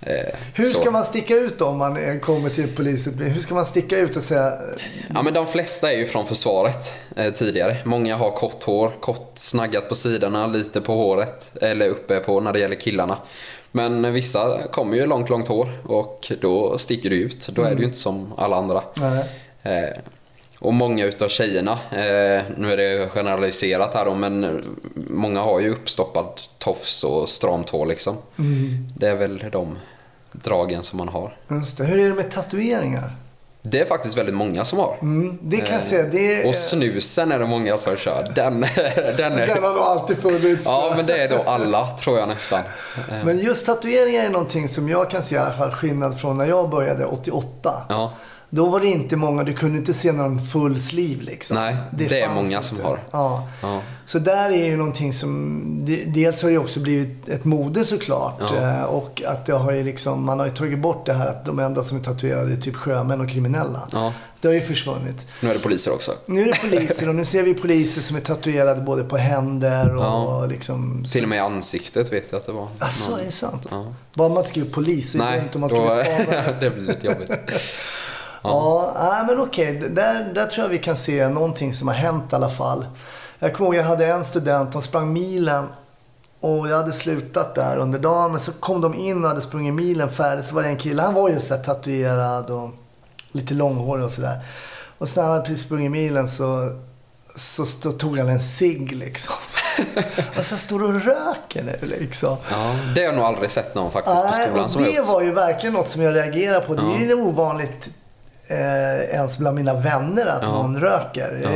eh, 0.00 0.34
Hur 0.54 0.66
så. 0.66 0.80
ska 0.80 0.90
man 0.90 1.04
sticka 1.04 1.36
ut 1.36 1.58
då 1.58 1.66
om 1.66 1.78
man 1.78 2.20
kommer 2.20 2.50
till 2.50 2.76
polisutbildning? 2.76 3.34
Hur 3.34 3.40
ska 3.40 3.54
man 3.54 3.66
sticka 3.66 3.98
ut 3.98 4.16
och 4.16 4.22
säga... 4.22 4.52
Ja 5.14 5.22
men 5.22 5.34
de 5.34 5.46
flesta 5.46 5.92
är 5.92 5.96
ju 5.96 6.06
från 6.06 6.26
försvaret 6.26 6.94
eh, 7.16 7.32
tidigare. 7.32 7.76
Många 7.84 8.16
har 8.16 8.30
kort 8.30 8.62
hår, 8.62 8.92
kort 9.00 9.32
snaggat 9.34 9.88
på 9.88 9.94
sidorna, 9.94 10.46
lite 10.46 10.80
på 10.80 10.94
håret. 10.94 11.50
Eller 11.62 11.88
uppe 11.88 12.20
på 12.20 12.40
när 12.40 12.52
det 12.52 12.58
gäller 12.58 12.76
killarna. 12.76 13.16
Men 13.72 14.12
vissa 14.12 14.58
kommer 14.72 14.96
ju 14.96 15.06
långt, 15.06 15.28
långt 15.28 15.48
hår 15.48 15.68
och 15.86 16.32
då 16.40 16.78
sticker 16.78 17.10
du 17.10 17.16
ut. 17.16 17.48
Då 17.48 17.62
är 17.62 17.74
du 17.74 17.80
ju 17.80 17.84
inte 17.84 17.98
som 17.98 18.32
alla 18.36 18.56
andra. 18.56 18.82
Nej. 18.96 19.24
Eh, 19.62 19.96
och 20.60 20.74
många 20.74 21.04
utav 21.04 21.28
tjejerna, 21.28 21.72
eh, 21.90 22.42
nu 22.56 22.72
är 22.72 22.76
det 22.76 23.08
generaliserat 23.10 23.94
här 23.94 24.04
då, 24.04 24.14
men 24.14 24.64
många 25.10 25.40
har 25.40 25.60
ju 25.60 25.70
uppstoppad 25.70 26.26
tofs 26.58 27.04
och 27.04 27.28
stramt 27.28 27.70
hår 27.70 27.86
liksom. 27.86 28.16
Det 28.96 29.08
är 29.08 29.14
väl 29.14 29.44
de 29.52 29.78
dragen 30.32 30.82
som 30.82 30.96
man 30.96 31.08
har. 31.08 31.36
Just 31.50 31.78
det. 31.78 31.84
Hur 31.84 31.98
är 31.98 32.08
det 32.08 32.14
med 32.14 32.30
tatueringar? 32.30 33.12
Det 33.62 33.80
är 33.80 33.84
faktiskt 33.86 34.18
väldigt 34.18 34.34
många 34.34 34.64
som 34.64 34.78
har. 34.78 34.96
Mm, 35.02 35.38
det 35.42 35.56
kan 35.56 35.66
jag 35.66 35.74
Eh, 35.76 35.80
säga. 35.82 36.02
Det, 36.02 36.44
Och 36.48 36.54
snusen 36.56 37.32
är 37.32 37.38
det 37.38 37.46
många 37.46 37.76
som 37.78 37.96
kör. 37.96 38.24
Den, 38.34 38.60
den 39.16 39.32
är... 39.32 39.46
den 39.46 39.62
har 39.62 39.70
nog 39.74 39.82
alltid 39.82 40.18
funnits. 40.18 40.64
Ja, 40.66 40.92
men 40.96 41.06
det 41.06 41.22
är 41.22 41.28
då 41.28 41.42
alla, 41.46 41.86
tror 41.96 42.18
jag 42.18 42.28
nästan. 42.28 42.60
Eh, 43.10 43.24
Men 43.24 43.38
just 43.38 43.66
tatueringar 43.66 44.24
är 44.24 44.30
någonting 44.30 44.68
som 44.68 44.88
jag 44.88 45.10
kan 45.10 45.22
se 45.22 45.34
i 45.34 45.38
alla 45.38 45.52
fall 45.56 45.70
skillnad 45.70 46.20
från 46.20 46.38
när 46.38 46.46
jag 46.46 46.70
började 46.70 47.04
88. 47.06 47.82
Ja, 47.88 48.12
Då 48.52 48.66
var 48.68 48.80
det 48.80 48.86
inte 48.86 49.16
många, 49.16 49.42
du 49.42 49.54
kunde 49.54 49.78
inte 49.78 49.94
se 49.94 50.12
någon 50.12 50.46
full 50.46 50.80
sleeve 50.80 51.22
liksom. 51.22 51.56
Nej, 51.56 51.76
det 51.92 52.20
är 52.20 52.26
fanns 52.28 52.34
många 52.36 52.62
som 52.62 52.80
har. 52.80 52.98
Ja. 53.10 53.48
ja, 53.62 53.80
Så 54.06 54.18
där 54.18 54.50
är 54.50 54.66
ju 54.66 54.76
någonting 54.76 55.12
som, 55.12 55.60
de- 55.84 56.04
dels 56.04 56.42
har 56.42 56.50
det 56.50 56.58
också 56.58 56.80
blivit 56.80 57.28
ett 57.28 57.44
mode 57.44 57.84
såklart. 57.84 58.36
Ja. 58.40 58.56
eh, 58.56 58.82
Och 58.84 59.22
att 59.26 59.46
det 59.46 59.52
har 59.52 59.72
ju 59.72 59.84
liksom, 59.84 60.24
man 60.24 60.38
har 60.38 60.46
ju 60.46 60.52
tagit 60.52 60.78
bort 60.78 61.06
det 61.06 61.12
här 61.12 61.26
att 61.26 61.44
de 61.44 61.58
enda 61.58 61.82
som 61.84 61.98
är 61.98 62.02
tatuerade 62.02 62.52
är 62.52 62.56
typ 62.56 62.76
sjömän 62.76 63.20
och 63.20 63.28
kriminella. 63.30 63.88
ja. 63.92 64.12
Det 64.40 64.48
har 64.48 64.54
ju 64.54 64.60
försvunnit. 64.60 65.26
Nu 65.42 65.50
är 65.50 65.54
det 65.54 65.60
poliser 65.60 65.92
också. 65.92 66.12
Nu 66.26 66.42
är 66.42 66.46
det 66.46 66.60
poliser 66.70 67.08
och 67.08 67.14
nu 67.14 67.24
ser 67.24 67.42
vi 67.42 67.54
poliser 67.54 68.02
som 68.02 68.16
är 68.16 68.20
tatuerade 68.20 68.80
både 68.82 69.04
på 69.04 69.16
händer 69.16 69.96
och 69.96 70.04
Ja. 70.04 70.46
liksom... 70.46 71.04
Till 71.12 71.22
och 71.22 71.28
med 71.28 71.36
i 71.36 71.40
ansiktet 71.40 72.12
vet 72.12 72.26
jag 72.32 72.38
att 72.38 72.46
det 72.46 72.52
var. 72.52 72.68
Asså, 72.78 73.10
någon- 73.10 73.20
är 73.20 73.24
det 73.24 73.32
sant? 73.32 73.66
Ja. 73.70 73.94
Bara 74.14 74.28
man 74.28 74.38
inte 74.38 74.48
skriver 74.50 74.70
polis, 74.70 75.12
det 75.12 75.18
är 75.18 75.22
Nej, 75.24 75.38
dumt 75.40 75.48
om 75.54 75.60
man 75.60 75.70
bli 75.70 75.78
spanare. 75.78 76.56
det 76.60 76.70
blir 76.70 76.82
lite 76.86 77.06
jobbigt. 77.06 77.30
Ja, 78.42 78.92
nej, 78.98 79.24
men 79.26 79.40
okej. 79.40 79.72
Där, 79.72 80.32
där 80.34 80.46
tror 80.46 80.64
jag 80.64 80.70
vi 80.70 80.78
kan 80.78 80.96
se 80.96 81.28
någonting 81.28 81.74
som 81.74 81.88
har 81.88 81.94
hänt 81.94 82.32
i 82.32 82.34
alla 82.34 82.50
fall. 82.50 82.86
Jag 83.38 83.54
kommer 83.54 83.68
ihåg 83.68 83.74
jag 83.74 83.84
hade 83.84 84.06
en 84.06 84.24
student, 84.24 84.72
de 84.72 84.82
sprang 84.82 85.12
milen 85.12 85.66
och 86.40 86.68
jag 86.68 86.76
hade 86.76 86.92
slutat 86.92 87.54
där 87.54 87.76
under 87.76 87.98
dagen. 87.98 88.30
Men 88.30 88.40
så 88.40 88.52
kom 88.52 88.80
de 88.80 88.94
in 88.94 89.24
och 89.24 89.28
hade 89.28 89.42
sprungit 89.42 89.74
milen 89.74 90.10
färdigt. 90.10 90.44
Så 90.46 90.54
var 90.54 90.62
det 90.62 90.68
en 90.68 90.76
kille, 90.76 91.02
han 91.02 91.14
var 91.14 91.28
ju 91.28 91.40
så 91.40 91.56
tatuerad 91.56 92.50
och 92.50 92.70
lite 93.32 93.54
långhårig 93.54 94.04
och 94.04 94.12
sådär. 94.12 94.40
Och 94.98 95.08
sen 95.08 95.24
när 95.24 95.30
han 95.30 95.42
precis 95.42 95.62
sprungit 95.62 95.90
milen 95.90 96.28
så, 96.28 96.78
så 97.36 97.66
stod, 97.66 97.98
tog 97.98 98.18
han 98.18 98.28
en 98.28 98.40
cigg 98.40 98.92
liksom. 98.92 99.34
och 100.38 100.44
så 100.44 100.56
står 100.56 100.78
du 100.78 100.84
och 100.84 101.02
röker 101.02 101.62
nu 101.62 101.78
liksom. 101.82 102.36
Ja, 102.50 102.74
det 102.94 103.00
har 103.00 103.06
jag 103.06 103.14
nog 103.14 103.24
aldrig 103.24 103.50
sett 103.50 103.74
någon 103.74 103.92
faktiskt 103.92 104.16
på 104.16 104.32
skolan 104.32 104.70
som 104.70 104.82
det 104.82 105.00
var 105.00 105.22
ju 105.22 105.32
verkligen 105.32 105.74
något 105.74 105.88
som 105.88 106.02
jag 106.02 106.14
reagerade 106.14 106.66
på. 106.66 106.74
Det 106.74 106.82
är 106.82 107.06
ju 107.06 107.14
ovanligt 107.14 107.88
eh, 108.50 109.00
ens 109.14 109.38
bland 109.38 109.56
mina 109.56 109.74
vänner 109.74 110.26
att 110.26 110.42
Ja. 110.42 110.52
någon 110.52 110.80
röker. 110.80 111.40
Ja. 111.44 111.50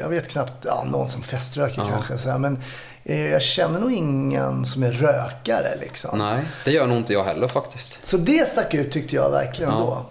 Jag 0.00 0.08
vet 0.08 0.28
knappt, 0.28 0.64
ja, 0.64 0.84
någon 0.90 1.08
som 1.08 1.22
feströker 1.22 1.82
Ja. 1.82 1.88
kanske. 1.92 2.18
Så 2.18 2.30
här, 2.30 2.38
men 2.38 2.58
eh, 3.04 3.26
jag 3.30 3.42
känner 3.42 3.80
nog 3.80 3.92
ingen 3.92 4.64
som 4.64 4.82
är 4.82 4.92
rökare 4.92 5.76
liksom. 5.80 6.18
Nej, 6.18 6.44
det 6.64 6.70
gör 6.70 6.86
nog 6.86 6.96
inte 6.96 7.12
jag 7.12 7.24
heller 7.24 7.48
faktiskt. 7.48 8.06
Så 8.06 8.16
det 8.16 8.48
stack 8.48 8.74
ut 8.74 8.92
tyckte 8.92 9.14
jag 9.16 9.30
verkligen 9.30 9.72
då. 9.72 10.06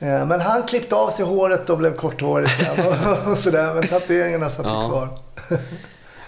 Eh, 0.00 0.26
Men 0.26 0.40
han 0.40 0.62
klippte 0.62 0.94
av 0.94 1.10
sig 1.10 1.24
håret 1.24 1.70
och 1.70 1.78
blev 1.78 1.94
korthårig 1.96 2.48
sen 2.50 2.86
och, 3.26 3.30
och 3.30 3.38
sådär. 3.38 3.74
Men 3.74 3.88
tatueringarna 3.88 4.50
satt 4.50 4.66
ju 4.66 4.70
kvar. 4.70 5.08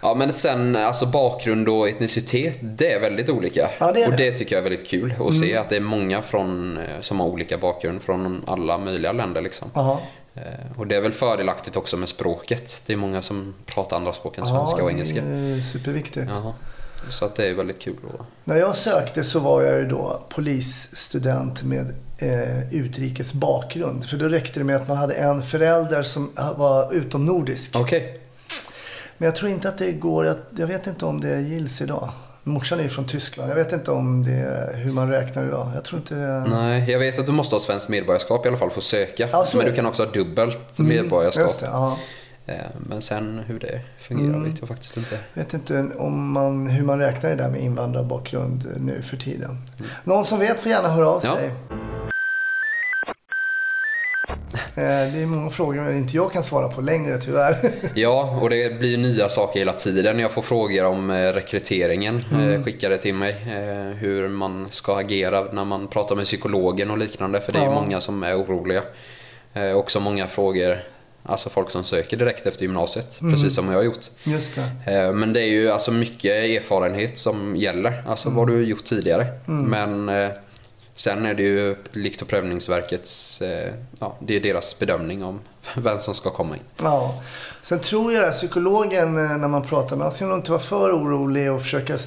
Ja, 0.05 0.15
men 0.15 0.33
sen 0.33 0.77
alltså 0.77 1.07
bakgrund 1.07 1.69
och 1.69 1.89
etnicitet, 1.89 2.59
det 2.63 2.93
är 2.93 3.01
väldigt 3.01 3.29
olika. 3.29 3.71
Ja, 3.79 3.93
det 3.93 4.03
är 4.03 4.09
och 4.11 4.17
det. 4.17 4.31
tycker 4.33 4.57
jag 4.57 4.67
är 4.67 4.71
väldigt 4.71 4.89
kul 4.89 5.15
att 5.29 5.35
se 5.35 5.57
att 5.57 5.69
det 5.69 5.77
är 5.77 5.81
många 5.81 6.23
från, 6.23 6.79
eh, 6.79 7.01
som 7.01 7.21
har 7.21 7.27
olika 7.27 7.59
bakgrund 7.59 8.03
från 8.03 8.45
alla 8.47 8.79
möjliga 8.79 9.13
länder 9.13 9.41
liksom. 9.41 9.71
Eh, 9.75 10.43
Och 10.77 10.87
det 10.87 10.97
är 10.97 11.01
väl 11.01 11.13
fördelaktigt 11.13 11.77
också 11.77 11.97
med 11.97 12.09
språket. 12.09 12.83
Det 12.87 12.93
är 12.93 12.97
många 12.97 13.23
som 13.23 13.55
pratar 13.67 13.97
andra 13.97 14.13
språk 14.13 14.39
än 14.39 14.45
Ja, 14.47 14.57
svenska 14.57 14.83
och 14.83 14.89
det 14.89 14.95
engelska. 14.95 15.21
superviktigt. 15.73 16.27
Jaha. 16.31 16.53
Så 17.11 17.25
att 17.25 17.37
det 17.37 17.49
är 17.49 17.55
väldigt 17.55 17.79
kul. 17.81 17.95
att- 18.15 18.27
När 18.45 18.57
jag 18.57 18.77
sökte 18.77 19.25
så 19.25 19.39
var 19.39 19.63
jag 19.63 19.79
ju 19.79 19.89
då 19.89 20.21
polisstudent 20.29 21.63
med 21.63 21.95
eh, 22.19 22.75
utrikes 22.75 23.33
bakgrund. 23.33 24.05
För 24.09 24.17
då 24.17 24.29
räckte 24.29 24.61
det 24.61 24.65
med 24.65 24.77
att 24.77 24.89
man 24.89 24.97
hade 24.97 25.15
en 25.15 25.43
förälder 25.43 26.03
som 26.03 26.31
var 26.57 26.93
utomnordisk. 26.95 27.77
Okej. 27.77 28.21
Men 29.19 29.27
jag 29.27 29.35
tror 29.35 29.51
inte 29.51 29.69
att 29.69 29.79
det 29.79 29.93
går, 29.93 30.27
jag, 30.27 30.37
jag 30.57 30.67
vet 30.67 30.87
inte 30.87 31.05
om 31.05 31.21
det 31.21 31.41
gills 31.41 31.81
idag. 31.83 32.11
Morsan 32.47 32.79
är 32.79 32.83
ju 32.83 32.89
från 32.89 33.05
Tyskland. 33.05 33.51
Jag 33.51 33.55
vet 33.57 33.73
inte 33.73 33.91
om 33.91 34.25
det, 34.25 34.71
hur 34.75 34.93
man 34.93 35.09
räknar 35.11 35.45
idag. 35.47 35.73
Jag 35.75 35.85
tror 35.85 36.01
inte 36.01 36.15
det... 36.15 36.45
Nej, 36.51 36.91
jag 36.91 36.99
vet 36.99 37.19
att 37.19 37.27
du 37.27 37.33
måste 37.33 37.55
ha 37.55 37.61
svenskt 37.61 37.89
medborgarskap 37.89 38.47
i 38.47 38.49
alla 38.49 38.59
fall 38.59 38.71
för 38.71 38.79
att 38.79 38.85
söka. 38.85 39.29
Ja, 39.33 39.45
så 39.45 39.57
men 39.57 39.67
du 39.67 39.73
kan 39.75 39.87
också 39.87 40.05
ha 40.05 40.11
dubbelt 40.13 40.79
Mm, 40.79 40.89
medborgarskap. 40.97 41.61
Det, 41.61 41.67
ja. 41.67 41.99
Eh, 42.47 42.55
Men 42.89 43.03
sen 43.03 43.41
hur 43.47 43.59
det 43.61 43.81
fungerar 44.01 44.29
Mm. 44.37 44.51
vet 44.51 44.61
jag 44.61 44.69
faktiskt 44.69 44.97
inte. 44.97 45.19
Jag 45.35 45.45
vet 45.45 45.55
inte 45.55 45.87
om 45.99 46.33
man, 46.33 46.67
hur 46.67 46.85
man 46.85 46.99
räknar 46.99 47.31
det 47.31 47.37
där 47.37 47.49
med 47.49 47.61
invandrarbakgrund 47.61 48.67
nu 48.77 49.03
för 49.03 49.17
tiden. 49.17 49.63
Någon 50.05 50.25
som 50.25 50.39
vet 50.39 50.61
får 50.61 50.71
gärna 50.73 50.89
höra 50.89 51.09
av 51.09 51.21
Ja. 51.25 51.37
sig. 51.37 51.47
Eh, 51.47 51.53
Det 54.75 54.83
är 54.83 55.27
många 55.27 55.51
frågor 55.51 55.81
men 55.83 55.97
inte 55.97 56.17
jag 56.17 56.33
kan 56.33 56.43
svara 56.43 56.69
på 56.69 56.81
längre 56.81 57.19
tyvärr. 57.19 57.71
Ja, 57.95 58.39
och 58.43 58.51
det 58.51 58.79
blir 58.79 58.99
nya 58.99 59.29
saker 59.29 59.59
hela 59.59 59.73
tiden. 59.73 60.19
Jag 60.19 60.31
får 60.31 60.43
frågor 60.43 60.85
om 60.85 61.11
eh, 61.11 61.33
rekryteringen 61.33 62.25
Mm. 62.33 62.53
eh, 62.53 62.63
skickade 62.63 62.97
till 62.99 63.15
mig. 63.15 63.31
eh, 63.31 63.97
Hur 63.97 64.29
man 64.29 64.67
ska 64.71 64.97
agera 64.99 65.45
när 65.53 65.65
man 65.65 65.87
pratar 65.87 66.17
med 66.17 66.25
psykologen 66.25 66.91
och 66.91 66.99
liknande. 66.99 67.41
För 67.41 67.53
det 67.53 67.59
är 67.59 67.63
Ja. 67.65 67.75
många 67.75 68.01
som 68.01 68.23
är 68.23 68.35
oroliga. 68.43 68.83
Eh, 69.55 69.73
Också 69.73 70.01
många 70.01 70.27
frågor, 70.27 70.79
alltså 71.23 71.51
folk 71.51 71.71
som 71.71 71.85
söker 71.85 72.17
direkt 72.17 72.47
efter 72.47 72.63
gymnasiet. 72.63 73.21
Mm. 73.21 73.33
Precis 73.33 73.55
som 73.55 73.69
jag 73.69 73.75
har 73.79 73.83
gjort. 73.85 74.07
Just 74.25 74.59
det. 74.85 74.93
Eh, 74.93 75.13
Men 75.13 75.33
det 75.33 75.41
är 75.41 75.47
ju 75.51 75.71
alltså 75.71 75.93
mycket 75.93 76.31
erfarenhet 76.33 77.19
som 77.19 77.57
gäller. 77.57 78.03
Alltså 78.09 78.29
Mm. 78.29 78.37
vad 78.39 78.49
du 78.49 78.53
har 78.55 78.61
gjort 78.61 78.85
tidigare. 78.85 79.27
Men 79.47 80.09
eh, 80.09 80.29
sen 80.95 81.27
är 81.27 81.35
det 81.35 81.43
ju 81.43 81.77
Likt 81.93 82.23
och 82.23 82.29
prövningsverkets, 82.29 83.43
eh, 83.43 83.75
ja, 83.99 84.17
det 84.21 84.37
är 84.37 84.41
deras 84.41 84.79
bedömning 84.79 85.25
om 85.25 85.41
vem 85.77 86.01
som 86.01 86.15
ska 86.15 86.31
komma 86.31 86.57
in. 86.57 86.63
Ja. 86.83 87.23
Sen 87.63 87.79
tror 87.79 88.13
jag 88.13 88.25
att 88.25 88.33
psykologen 88.33 89.19
eh, 89.19 89.37
när 89.37 89.49
man 89.49 89.63
pratar 89.63 89.97
med 89.97 90.05
honom 90.05 90.11
ska 90.11 90.27
nog 90.27 90.39
inte 90.39 90.51
vara 90.51 90.63
för 90.63 90.93
orolig 90.93 91.53
och 91.53 91.63
försöka, 91.63 91.99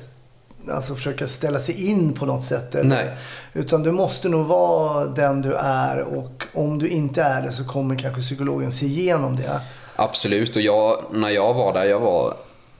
alltså 0.71 0.95
försöka 0.95 1.27
ställa 1.27 1.59
sig 1.59 1.89
in 1.89 2.13
på 2.13 2.25
något 2.25 2.43
sätt. 2.43 2.75
Eller, 2.75 2.89
Nej. 2.89 3.17
Utan 3.53 3.83
du 3.83 3.91
måste 3.91 4.29
nog 4.29 4.45
vara 4.45 5.05
den 5.05 5.41
du 5.41 5.53
är 5.53 5.99
och 5.99 6.43
om 6.53 6.79
du 6.79 6.87
inte 6.87 7.23
är 7.23 7.41
det 7.41 7.51
så 7.51 7.65
kommer 7.65 7.95
kanske 7.95 8.21
psykologen 8.21 8.71
se 8.71 8.85
igenom 8.85 9.35
det. 9.35 9.61
Absolut, 9.95 10.55
och 10.55 10.61
jag, 10.61 11.03
när 11.11 11.29
jag 11.29 11.53
var 11.53 11.73
där, 11.73 11.85
jag 11.85 11.99
var 11.99 12.33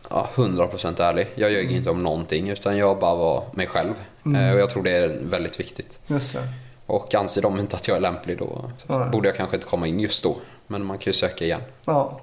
ja, 0.10 0.30
100% 0.36 1.02
ärlig. 1.02 1.28
Jag 1.36 1.52
ljög 1.52 1.72
inte 1.72 1.90
om 1.90 2.04
någonting, 2.04 2.50
utan 2.50 2.78
jag 2.78 3.00
bara 3.00 3.16
var 3.16 3.44
mig 3.52 3.68
själv. 3.68 3.94
Eh, 4.26 4.54
Och 4.54 4.60
jag 4.60 4.70
tror 4.70 4.84
det 4.84 4.92
är 4.92 5.20
väldigt 5.24 5.60
viktigt. 5.60 6.00
Just 6.08 6.34
det. 6.34 6.48
Och 6.86 7.16
anser 7.16 7.42
de 7.42 7.60
inte 7.60 7.76
att 7.76 7.88
jag 7.88 7.98
är 7.98 8.02
lämplig 8.02 8.38
då 8.38 8.72
Nej. 8.88 9.10
borde 9.12 9.28
jag 9.28 9.36
kanske 9.38 9.56
inte 9.56 9.68
komma 9.68 9.88
in 9.88 10.00
just 10.00 10.24
då. 10.24 10.36
Men 10.68 10.86
man 10.86 10.98
kan 10.98 11.12
ju 11.12 11.14
söka 11.14 11.46
igen. 11.46 11.62
Ja. 11.86 12.20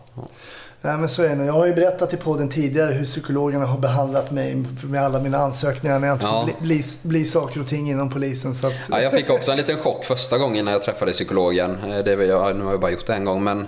Nej, 0.81 0.97
men 0.97 1.09
så 1.09 1.23
är 1.23 1.37
det. 1.37 1.45
Jag 1.45 1.53
har 1.53 1.67
ju 1.67 1.75
berättat 1.75 2.13
i 2.15 2.17
podden 2.17 2.49
tidigare 2.49 2.95
hur 2.95 3.05
psykologerna 3.05 3.67
har 3.67 3.79
behandlat 3.79 4.31
mig 4.31 4.55
med 4.85 5.03
alla 5.05 5.21
mina 5.21 5.39
ansökningar 5.39 5.99
när 5.99 6.09
jag 6.09 6.15
inte 6.15 6.27
Ja. 6.27 6.45
bli, 6.45 6.55
bli, 6.61 6.83
bli 7.03 7.25
saker 7.25 7.61
och 7.61 7.67
ting 7.69 7.91
inom 7.91 8.11
polisen. 8.11 8.55
Så 8.55 8.67
att, 8.67 8.73
Ja, 8.91 9.01
jag 9.03 9.13
fick 9.13 9.31
också 9.31 9.51
en 9.51 9.57
liten 9.57 9.79
chock 9.79 10.05
första 10.05 10.39
gången 10.39 10.65
när 10.65 10.73
jag 10.73 10.83
träffade 10.83 11.13
psykologen. 11.13 11.79
Eh, 11.93 11.99
Det 12.05 12.17
var 12.17 12.25
jag, 12.25 12.57
nu 12.57 12.65
har 12.65 12.71
jag 12.71 12.81
bara 12.81 12.91
gjort 12.91 13.07
det 13.07 13.15
en 13.15 13.25
gång, 13.25 13.45
men 13.45 13.67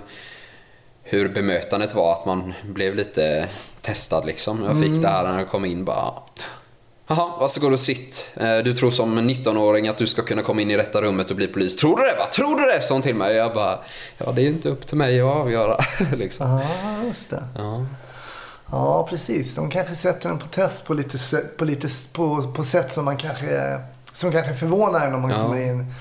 hur 1.03 1.29
bemötandet 1.29 1.95
var, 1.95 2.13
att 2.13 2.25
man 2.25 2.53
blev 2.65 2.95
lite 2.95 3.47
testad 3.81 4.25
liksom. 4.25 4.63
Jag 4.63 4.79
fick 4.79 5.01
det 5.01 5.07
här 5.07 5.23
när 5.23 5.39
jag 5.39 5.49
kom 5.49 5.65
in 5.65 5.85
bara, 5.85 6.13
Jaha, 7.09 7.37
varsågod 7.39 7.73
och 7.73 7.79
sitt. 7.79 8.25
Eh, 8.35 8.57
Du 8.57 8.73
tror 8.73 8.91
som 8.91 9.19
19-åring 9.29 9.87
att 9.87 9.97
du 9.97 10.07
ska 10.07 10.21
kunna 10.21 10.43
komma 10.43 10.61
in 10.61 10.71
i 10.71 10.77
rätta 10.77 11.01
rummet 11.01 11.29
och 11.29 11.35
bli 11.35 11.47
polis. 11.47 11.75
Tror 11.75 11.97
du 11.97 12.03
det 12.03 12.15
va? 12.17 12.25
Tror 12.35 12.55
du 12.59 12.65
det? 12.65 12.81
Sa 12.81 12.93
hon 12.95 13.01
till 13.01 13.15
mig. 13.15 13.35
Jag 13.35 13.53
bara, 13.53 13.79
ja 14.17 14.31
det 14.31 14.41
är 14.41 14.45
inte 14.47 14.69
upp 14.69 14.87
till 14.87 14.97
mig 14.97 15.21
att 15.21 15.35
avgöra. 15.35 15.77
liksom. 16.15 16.49
Ja, 16.49 16.61
just 17.07 17.29
det. 17.29 17.43
Ja. 17.57 17.85
Ja, 18.71 19.07
precis. 19.09 19.55
De 19.55 19.69
kanske 19.69 19.95
sätter 19.95 20.29
den 20.29 20.37
på 20.39 20.47
test 20.47 20.85
på 20.85 20.93
lite, 20.93 21.17
på, 21.57 21.65
lite, 21.65 21.87
på, 22.13 22.51
på 22.55 22.63
sätt 22.63 22.91
som 22.93 23.05
man 23.05 23.17
kanske, 23.17 23.79
som 24.13 24.31
kanske 24.31 24.53
förvånar 24.53 25.07
en 25.07 25.13
om 25.15 25.21
man 25.21 25.31
Ja. 25.31 25.37
kommer 25.43 25.57
in. 25.61 25.93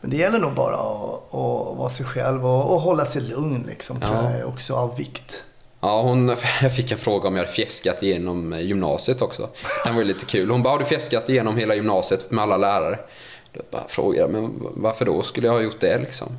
Men 0.00 0.10
det 0.10 0.16
gäller 0.16 0.38
nog 0.38 0.52
bara 0.54 0.74
att, 0.76 1.34
att 1.34 1.76
vara 1.78 1.90
sig 1.90 2.06
själv 2.06 2.46
och, 2.46 2.72
och 2.74 2.80
hålla 2.80 3.04
sig 3.04 3.22
lugn 3.22 3.64
liksom, 3.68 4.00
tror 4.00 4.16
Ja. 4.16 4.22
jag 4.30 4.40
är 4.40 4.44
också 4.44 4.74
av 4.74 4.96
vikt. 4.96 5.44
Ja, 5.82 6.02
hon, 6.02 6.28
jag 6.62 6.76
fick 6.76 6.90
en 6.92 6.98
fråga 6.98 7.28
om 7.28 7.36
jag 7.36 7.42
hade 7.42 7.52
fjäskat 7.54 8.02
igenom 8.02 8.58
gymnasiet 8.60 9.22
också. 9.22 9.48
Den 9.84 9.94
var 9.94 10.02
ju 10.02 10.08
lite 10.08 10.26
kul. 10.26 10.50
Hon 10.50 10.62
bara, 10.62 10.70
har 10.70 10.78
du 10.78 10.84
fjäskat 10.84 11.28
igenom 11.28 11.56
hela 11.56 11.74
gymnasiet 11.74 12.30
med 12.30 12.42
alla 12.42 12.56
lärare? 12.56 12.98
Jag 13.52 13.64
bara 13.70 13.84
frågade, 13.88 14.32
men 14.32 14.50
varför 14.76 15.04
då 15.04 15.22
skulle 15.22 15.46
jag 15.46 15.54
ha 15.54 15.60
gjort 15.60 15.80
det 15.80 15.98
liksom? 15.98 16.38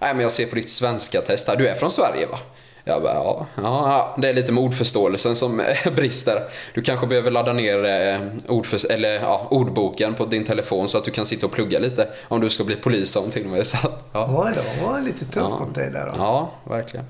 Nej, 0.00 0.14
men 0.14 0.22
jag 0.22 0.32
ser 0.32 0.46
på 0.46 0.54
ditt 0.54 0.68
svenska 0.70 1.20
test 1.20 1.48
här. 1.48 1.56
Du 1.56 1.68
är 1.68 1.74
från 1.74 1.90
Sverige 1.90 2.26
va? 2.26 2.38
Jag 2.84 3.02
bara, 3.02 3.14
ja, 3.14 3.46
ja, 3.56 3.62
ja, 3.62 4.16
det 4.22 4.28
är 4.28 4.32
lite 4.32 4.52
med 4.52 4.64
ordförståelsen 4.64 5.36
som 5.36 5.60
eh, 5.60 5.92
brister. 5.96 6.42
Du 6.74 6.82
kanske 6.82 7.06
behöver 7.06 7.30
ladda 7.30 7.52
ner 7.52 7.84
eh, 7.84 8.20
ordför, 8.48 8.92
eller, 8.92 9.14
ja, 9.14 9.46
ordboken 9.50 10.14
på 10.14 10.24
din 10.24 10.44
telefon 10.44 10.88
så 10.88 10.98
att 10.98 11.04
du 11.04 11.10
kan 11.10 11.26
sitta 11.26 11.46
och 11.46 11.52
plugga 11.52 11.78
lite 11.78 12.08
om 12.28 12.40
du 12.40 12.50
ska 12.50 12.64
bli 12.64 12.76
polis 12.76 13.16
hon 13.16 13.30
till 13.30 13.46
mig. 13.46 13.64
Så 13.64 13.76
att, 13.76 14.04
ja. 14.12 14.26
Då, 14.26 14.44
det 14.62 14.84
var 14.86 15.00
lite 15.00 15.18
tufft 15.18 15.34
Ja. 15.36 15.48
mot 15.58 15.74
dig 15.74 15.90
där 15.90 16.06
då. 16.06 16.12
ja, 16.18 16.50
verkligen. 16.64 17.06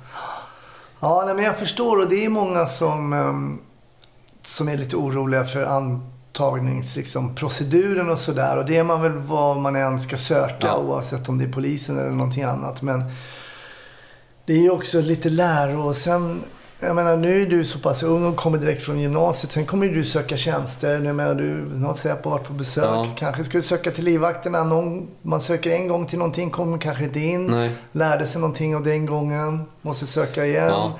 Ja, 1.00 1.22
nej, 1.26 1.34
men 1.34 1.44
jag 1.44 1.56
förstår 1.58 1.96
och 2.00 2.08
det 2.08 2.24
är 2.24 2.28
många 2.28 2.66
som, 2.66 3.12
ehm, 3.12 3.58
som 4.42 4.68
är 4.68 4.76
lite 4.76 4.96
oroliga 4.96 5.44
för 5.44 5.64
antagnings, 5.64 6.96
liksom, 6.96 7.34
och 8.10 8.18
sådär. 8.18 8.56
Och 8.56 8.64
det 8.66 8.76
är 8.76 8.84
man 8.84 9.02
väl 9.02 9.12
vad 9.12 9.56
man 9.56 9.76
än 9.76 10.00
ska 10.00 10.16
söka 10.16 10.66
Ja. 10.66 10.76
oavsett 10.76 11.28
om 11.28 11.38
det 11.38 11.44
är 11.44 11.52
polisen 11.52 11.98
eller 11.98 12.10
någonting 12.10 12.42
annat. 12.42 12.82
Men 12.82 13.04
det 14.44 14.52
är 14.52 14.58
ju 14.58 14.70
också 14.70 15.00
lite 15.00 15.28
läro 15.28 15.88
och 15.88 15.96
sen 15.96 16.42
jag 16.80 16.96
menar, 16.96 17.16
nu 17.16 17.42
är 17.42 17.46
du 17.46 17.64
så 17.64 17.78
pass 17.78 18.02
ung 18.02 18.24
och 18.24 18.36
kommer 18.36 18.58
direkt 18.58 18.82
från 18.82 19.00
gymnasiet. 19.00 19.52
Sen 19.52 19.66
kommer 19.66 19.86
ju 19.86 19.94
du 19.94 20.04
söka 20.04 20.36
tjänster. 20.36 20.98
Nu 20.98 21.12
menar 21.12 21.34
du 21.34 21.84
har 21.86 21.94
Säpo 21.94 22.30
varit 22.30 22.46
på 22.46 22.52
besök. 22.52 22.84
Ja. 22.84 23.06
Kanske 23.16 23.44
ska 23.44 23.58
du 23.58 23.62
söka 23.62 23.90
till 23.90 24.04
livvakterna. 24.04 24.64
Någon, 24.64 25.08
man 25.22 25.40
söker 25.40 25.70
en 25.70 25.88
gång 25.88 26.06
till 26.06 26.18
någonting, 26.18 26.50
kommer 26.50 26.78
kanske 26.78 27.04
inte 27.04 27.20
in. 27.20 27.46
Nej. 27.46 27.70
Lärde 27.92 28.26
sig 28.26 28.40
någonting 28.40 28.76
av 28.76 28.82
den 28.82 29.06
gången. 29.06 29.64
Måste 29.82 30.06
söka 30.06 30.46
igen. 30.46 30.66
Ja. 30.66 30.98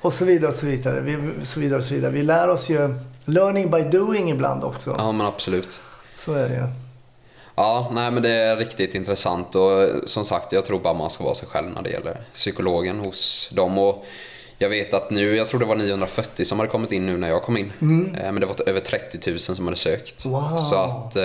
Och 0.00 0.12
så 0.12 0.24
vidare 0.24 0.48
och 0.50 0.56
så 0.56 0.66
vidare. 0.66 1.00
Vi, 1.00 1.18
så 1.42 1.60
vidare 1.60 1.78
och 1.78 1.84
så 1.84 1.94
vidare. 1.94 2.10
Vi 2.10 2.22
lär 2.22 2.48
oss 2.48 2.68
ju 2.68 2.94
learning 3.24 3.70
by 3.70 3.82
doing 3.82 4.30
ibland 4.30 4.64
också. 4.64 4.94
Ja, 4.98 5.12
men 5.12 5.26
absolut. 5.26 5.80
Så 6.14 6.32
är 6.32 6.48
det 6.48 6.54
ju. 6.54 6.66
Ja, 7.54 7.90
nej 7.92 8.10
men 8.10 8.22
det 8.22 8.30
är 8.30 8.56
riktigt 8.56 8.94
intressant 8.94 9.54
och 9.54 9.88
som 10.06 10.24
sagt 10.24 10.52
jag 10.52 10.64
tror 10.64 10.80
bara 10.80 10.94
man 10.94 11.10
ska 11.10 11.24
vara 11.24 11.34
sig 11.34 11.48
själv 11.48 11.70
när 11.70 11.82
det 11.82 11.90
gäller 11.90 12.20
psykologen 12.34 12.98
hos 12.98 13.50
dem. 13.52 13.78
Och 13.78 14.04
jag 14.62 14.68
vet 14.68 14.94
att 14.94 15.10
nu, 15.10 15.36
jag 15.36 15.48
tror 15.48 15.60
det 15.60 15.66
var 15.66 15.76
940 15.76 16.44
som 16.44 16.58
hade 16.58 16.70
kommit 16.70 16.92
in 16.92 17.06
nu 17.06 17.16
när 17.16 17.28
jag 17.28 17.42
kom 17.42 17.56
in. 17.56 17.72
Eh, 18.16 18.32
Men 18.32 18.40
det 18.40 18.46
var 18.46 18.68
över 18.68 18.80
30 18.80 19.30
000 19.30 19.38
som 19.38 19.64
hade 19.64 19.76
sökt. 19.76 20.24
Wow. 20.24 20.56
Så 20.56 20.74
att, 20.76 21.16
eh, 21.16 21.24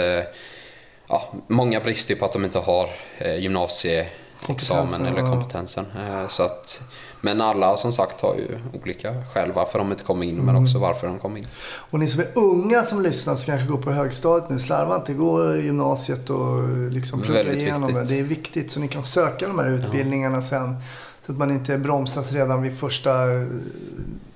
ja, 1.07 1.33
många 1.47 1.79
brister 1.79 2.13
ju 2.13 2.19
på 2.19 2.25
att 2.25 2.33
de 2.33 2.45
inte 2.45 2.59
har 2.59 2.89
eh, 3.17 3.35
gymnasieexamen 3.35 5.05
eller 5.05 5.19
ja. 5.21 5.31
kompetensen. 5.31 5.85
Så 6.29 6.43
att, 6.43 6.81
men 7.21 7.41
alla 7.41 7.77
som 7.77 7.91
sagt 7.91 8.21
har 8.21 8.35
ju 8.35 8.59
olika 8.83 9.13
skäl 9.33 9.51
varför 9.51 9.79
de 9.79 9.91
inte 9.91 10.03
kom 10.03 10.23
in 10.23 10.29
Mm. 10.33 10.45
men 10.45 10.55
också 10.63 10.79
varför 10.79 11.07
de 11.07 11.19
kom 11.19 11.37
in. 11.37 11.47
Och 11.91 11.99
ni 11.99 12.07
som 12.07 12.19
är 12.19 12.27
unga 12.35 12.81
som 12.83 13.01
lyssnar 13.01 13.35
som 13.35 13.45
kanske 13.45 13.67
går 13.67 13.81
på 13.81 13.91
högstadiet 13.91 14.49
nu. 14.49 14.59
Slarva 14.59 14.95
inte. 14.95 15.13
Gå 15.13 15.55
gymnasiet 15.55 16.29
och 16.29 16.69
liksom 16.91 17.21
plugga 17.21 17.43
Väldigt 17.43 17.61
igenom 17.61 17.87
viktigt. 17.87 18.07
det. 18.09 18.13
Det 18.15 18.19
är 18.19 18.23
viktigt 18.23 18.71
så 18.71 18.79
ni 18.79 18.87
kan 18.87 19.05
söka 19.05 19.47
de 19.47 19.59
här 19.59 19.67
utbildningarna 19.69 20.41
sen. 20.41 20.75
Så 21.25 21.31
att 21.31 21.37
man 21.37 21.51
inte 21.51 21.77
bromsas 21.77 22.31
redan 22.31 22.61
vid 22.61 22.77
första 22.77 23.33
eh, 23.33 23.47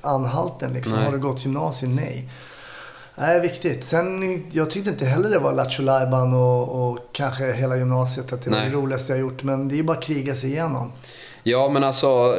anhalten. 0.02 0.74
Liksom. 0.74 0.96
Nej. 0.96 1.06
Har 1.06 1.12
du 1.12 1.20
gått 1.20 1.46
gymnasiet? 1.46 1.92
Nej. 1.92 2.30
Det 3.16 3.22
är 3.26 3.40
viktigt. 3.40 3.84
Sen, 3.84 4.44
jag 4.52 4.70
tyckte 4.72 4.90
inte 4.90 5.06
heller 5.06 5.30
det 5.30 5.40
var 5.40 5.54
Lattjo 5.54 5.84
och, 6.36 6.90
och 6.92 7.00
kanske 7.12 7.54
hela 7.54 7.78
gymnasiet 7.78 8.34
att 8.34 8.42
det 8.42 8.50
var 8.50 8.58
Nej. 8.58 8.70
det 8.70 8.76
roligaste 8.76 9.12
jag 9.12 9.20
gjort. 9.20 9.44
Men 9.44 9.68
det 9.68 9.76
är 9.76 9.78
ju 9.78 9.84
bara 9.84 9.98
att 9.98 10.04
kriga 10.04 10.36
sig 10.36 10.50
igenom. 10.50 10.92
Ja, 11.44 11.70
men 11.70 11.84
alltså 11.84 12.36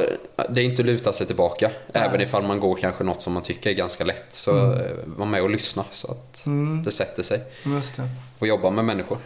det 0.49 0.61
är 0.61 0.65
inte 0.65 0.81
att 0.81 0.85
luta 0.85 1.13
sig 1.13 1.27
tillbaka. 1.27 1.71
Även 1.93 2.21
ifall 2.21 2.43
man 2.43 2.59
går 2.59 2.75
kanske 2.75 3.03
något 3.03 3.21
som 3.21 3.33
man 3.33 3.43
tycker 3.43 3.69
är 3.69 3.73
ganska 3.73 4.03
lätt. 4.03 4.25
Så 4.29 4.51
Mm. 4.51 4.73
eh, 4.79 4.85
var 5.05 5.25
med 5.25 5.41
och 5.43 5.49
lyssna 5.49 5.85
så 5.91 6.11
att 6.11 6.43
det 6.85 6.91
sätter 6.91 7.23
sig. 7.23 7.43
Just 7.65 7.95
det. 7.97 8.09
Och 8.39 8.47
jobba 8.47 8.69
med 8.69 8.85
människor. 8.85 9.17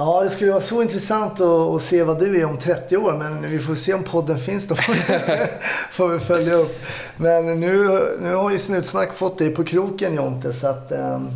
Ja, 0.00 0.20
det 0.24 0.30
skulle 0.30 0.50
vara 0.50 0.60
så 0.60 0.82
intressant 0.82 1.40
att, 1.40 1.82
se 1.82 2.02
vad 2.02 2.18
du 2.18 2.40
är 2.40 2.44
om 2.44 2.58
30 2.58 2.96
år. 2.96 3.12
Men 3.12 3.50
vi 3.50 3.58
får 3.58 3.74
se 3.74 3.94
om 3.94 4.02
podden 4.02 4.38
finns 4.38 4.68
då. 4.68 4.74
får 5.90 6.08
vi 6.08 6.18
följa 6.18 6.54
upp. 6.54 6.80
Men 7.16 7.60
nu, 7.60 8.00
nu 8.20 8.34
har 8.34 8.50
ju 8.50 8.58
Snutsnack 8.58 9.12
fått 9.12 9.38
dig 9.38 9.50
på 9.50 9.64
kroken 9.64 10.14
Jonte. 10.14 10.52
Så 10.52 10.66
att 10.66 10.92
ehm, 10.92 11.30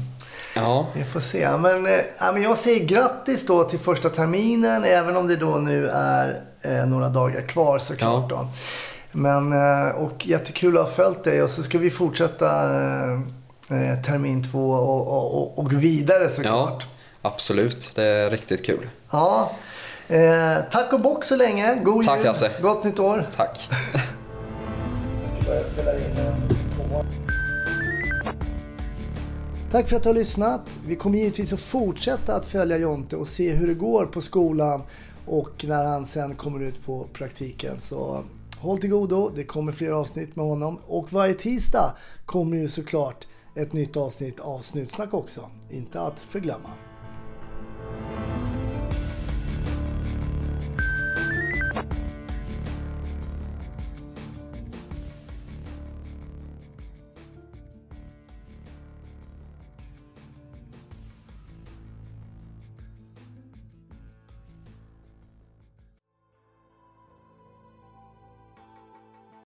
Ja, 0.55 0.87
vi 0.95 1.05
får 1.05 1.21
se. 1.21 1.57
Men, 1.57 1.87
eh, 1.87 1.93
ja, 2.19 2.33
men 2.33 2.43
jag 2.43 2.59
säger 2.59 2.85
grattis 2.85 3.47
då 3.47 3.65
till 3.65 3.79
första 3.79 4.11
terminen. 4.11 4.85
Även 4.85 5.17
om 5.17 5.29
det 5.29 5.37
då 5.37 5.57
nu 5.57 5.89
är 5.89 6.41
eh, 6.63 6.87
några 6.87 7.09
dagar 7.09 7.43
kvar 7.43 7.79
såklart. 7.79 8.31
Då. 8.31 8.49
Men, 9.13 9.53
eh, 9.53 9.89
och 9.89 10.27
jättekul 10.27 10.79
att 10.79 10.85
ha 10.85 10.91
följt 10.91 11.25
dig. 11.25 11.43
Och 11.43 11.51
så 11.51 11.63
ska 11.63 11.79
vi 11.79 11.91
fortsätta 11.91 12.47
eh, 12.77 13.13
eh, 13.71 14.03
termin 14.03 14.45
två 14.53 14.71
och, 14.71 15.09
och, 15.09 15.35
och, 15.35 15.59
och 15.59 15.73
vidare 15.73 16.29
såklart. 16.29 16.83
ja 16.83 16.94
absolut. 17.25 17.91
Det 17.95 18.05
är 18.05 18.31
riktigt 18.31 18.67
kul. 18.67 18.89
Ja. 19.11 19.53
Eh, 20.09 20.57
tack 20.71 20.93
och 20.93 21.01
bock 21.01 21.25
så 21.25 21.37
länge. 21.37 21.81
God 21.85 22.05
Tack, 22.05 22.19
jul. 22.19 22.27
Hasse. 22.27 22.51
Gott 22.63 22.85
nytt 22.85 22.99
år. 22.99 23.25
Tack. 23.37 23.69
Tack 29.71 29.89
för 29.89 29.97
att 29.97 30.03
du 30.03 30.09
har 30.09 30.15
lyssnat. 30.15 30.61
Vi 30.87 30.97
kommer 30.97 31.19
givetvis 31.19 31.53
att 31.53 31.61
fortsätta 31.61 32.35
att 32.35 32.45
följa 32.45 32.79
Jonte 32.79 33.17
och 33.17 33.29
se 33.29 33.53
hur 33.53 33.67
det 33.67 33.75
går 33.75 34.07
på 34.07 34.21
skolan 34.21 34.83
och 35.27 35.65
när 35.65 35.85
han 35.85 36.07
sen 36.07 36.35
kommer 36.35 36.61
ut 36.61 36.87
på 36.87 37.07
praktiken. 37.13 37.81
Så 37.81 38.25
håll 38.59 38.79
till 38.79 38.91
godo. 38.91 39.31
Det 39.35 39.45
kommer 39.45 39.73
fler 39.73 39.91
avsnitt 39.91 40.37
med 40.37 40.47
honom 40.47 40.79
och 40.87 41.13
varje 41.13 41.35
tisdag 41.35 41.97
kommer 42.27 42.57
ju 42.57 42.69
såklart 42.69 43.27
ett 43.55 43.73
nytt 43.73 43.97
avsnitt 43.97 44.41
av 44.41 44.61
Snutsnack 44.61 45.15
också. 45.15 45.51
Inte 45.71 46.01
att 46.01 46.21
förglömma. 46.21 46.71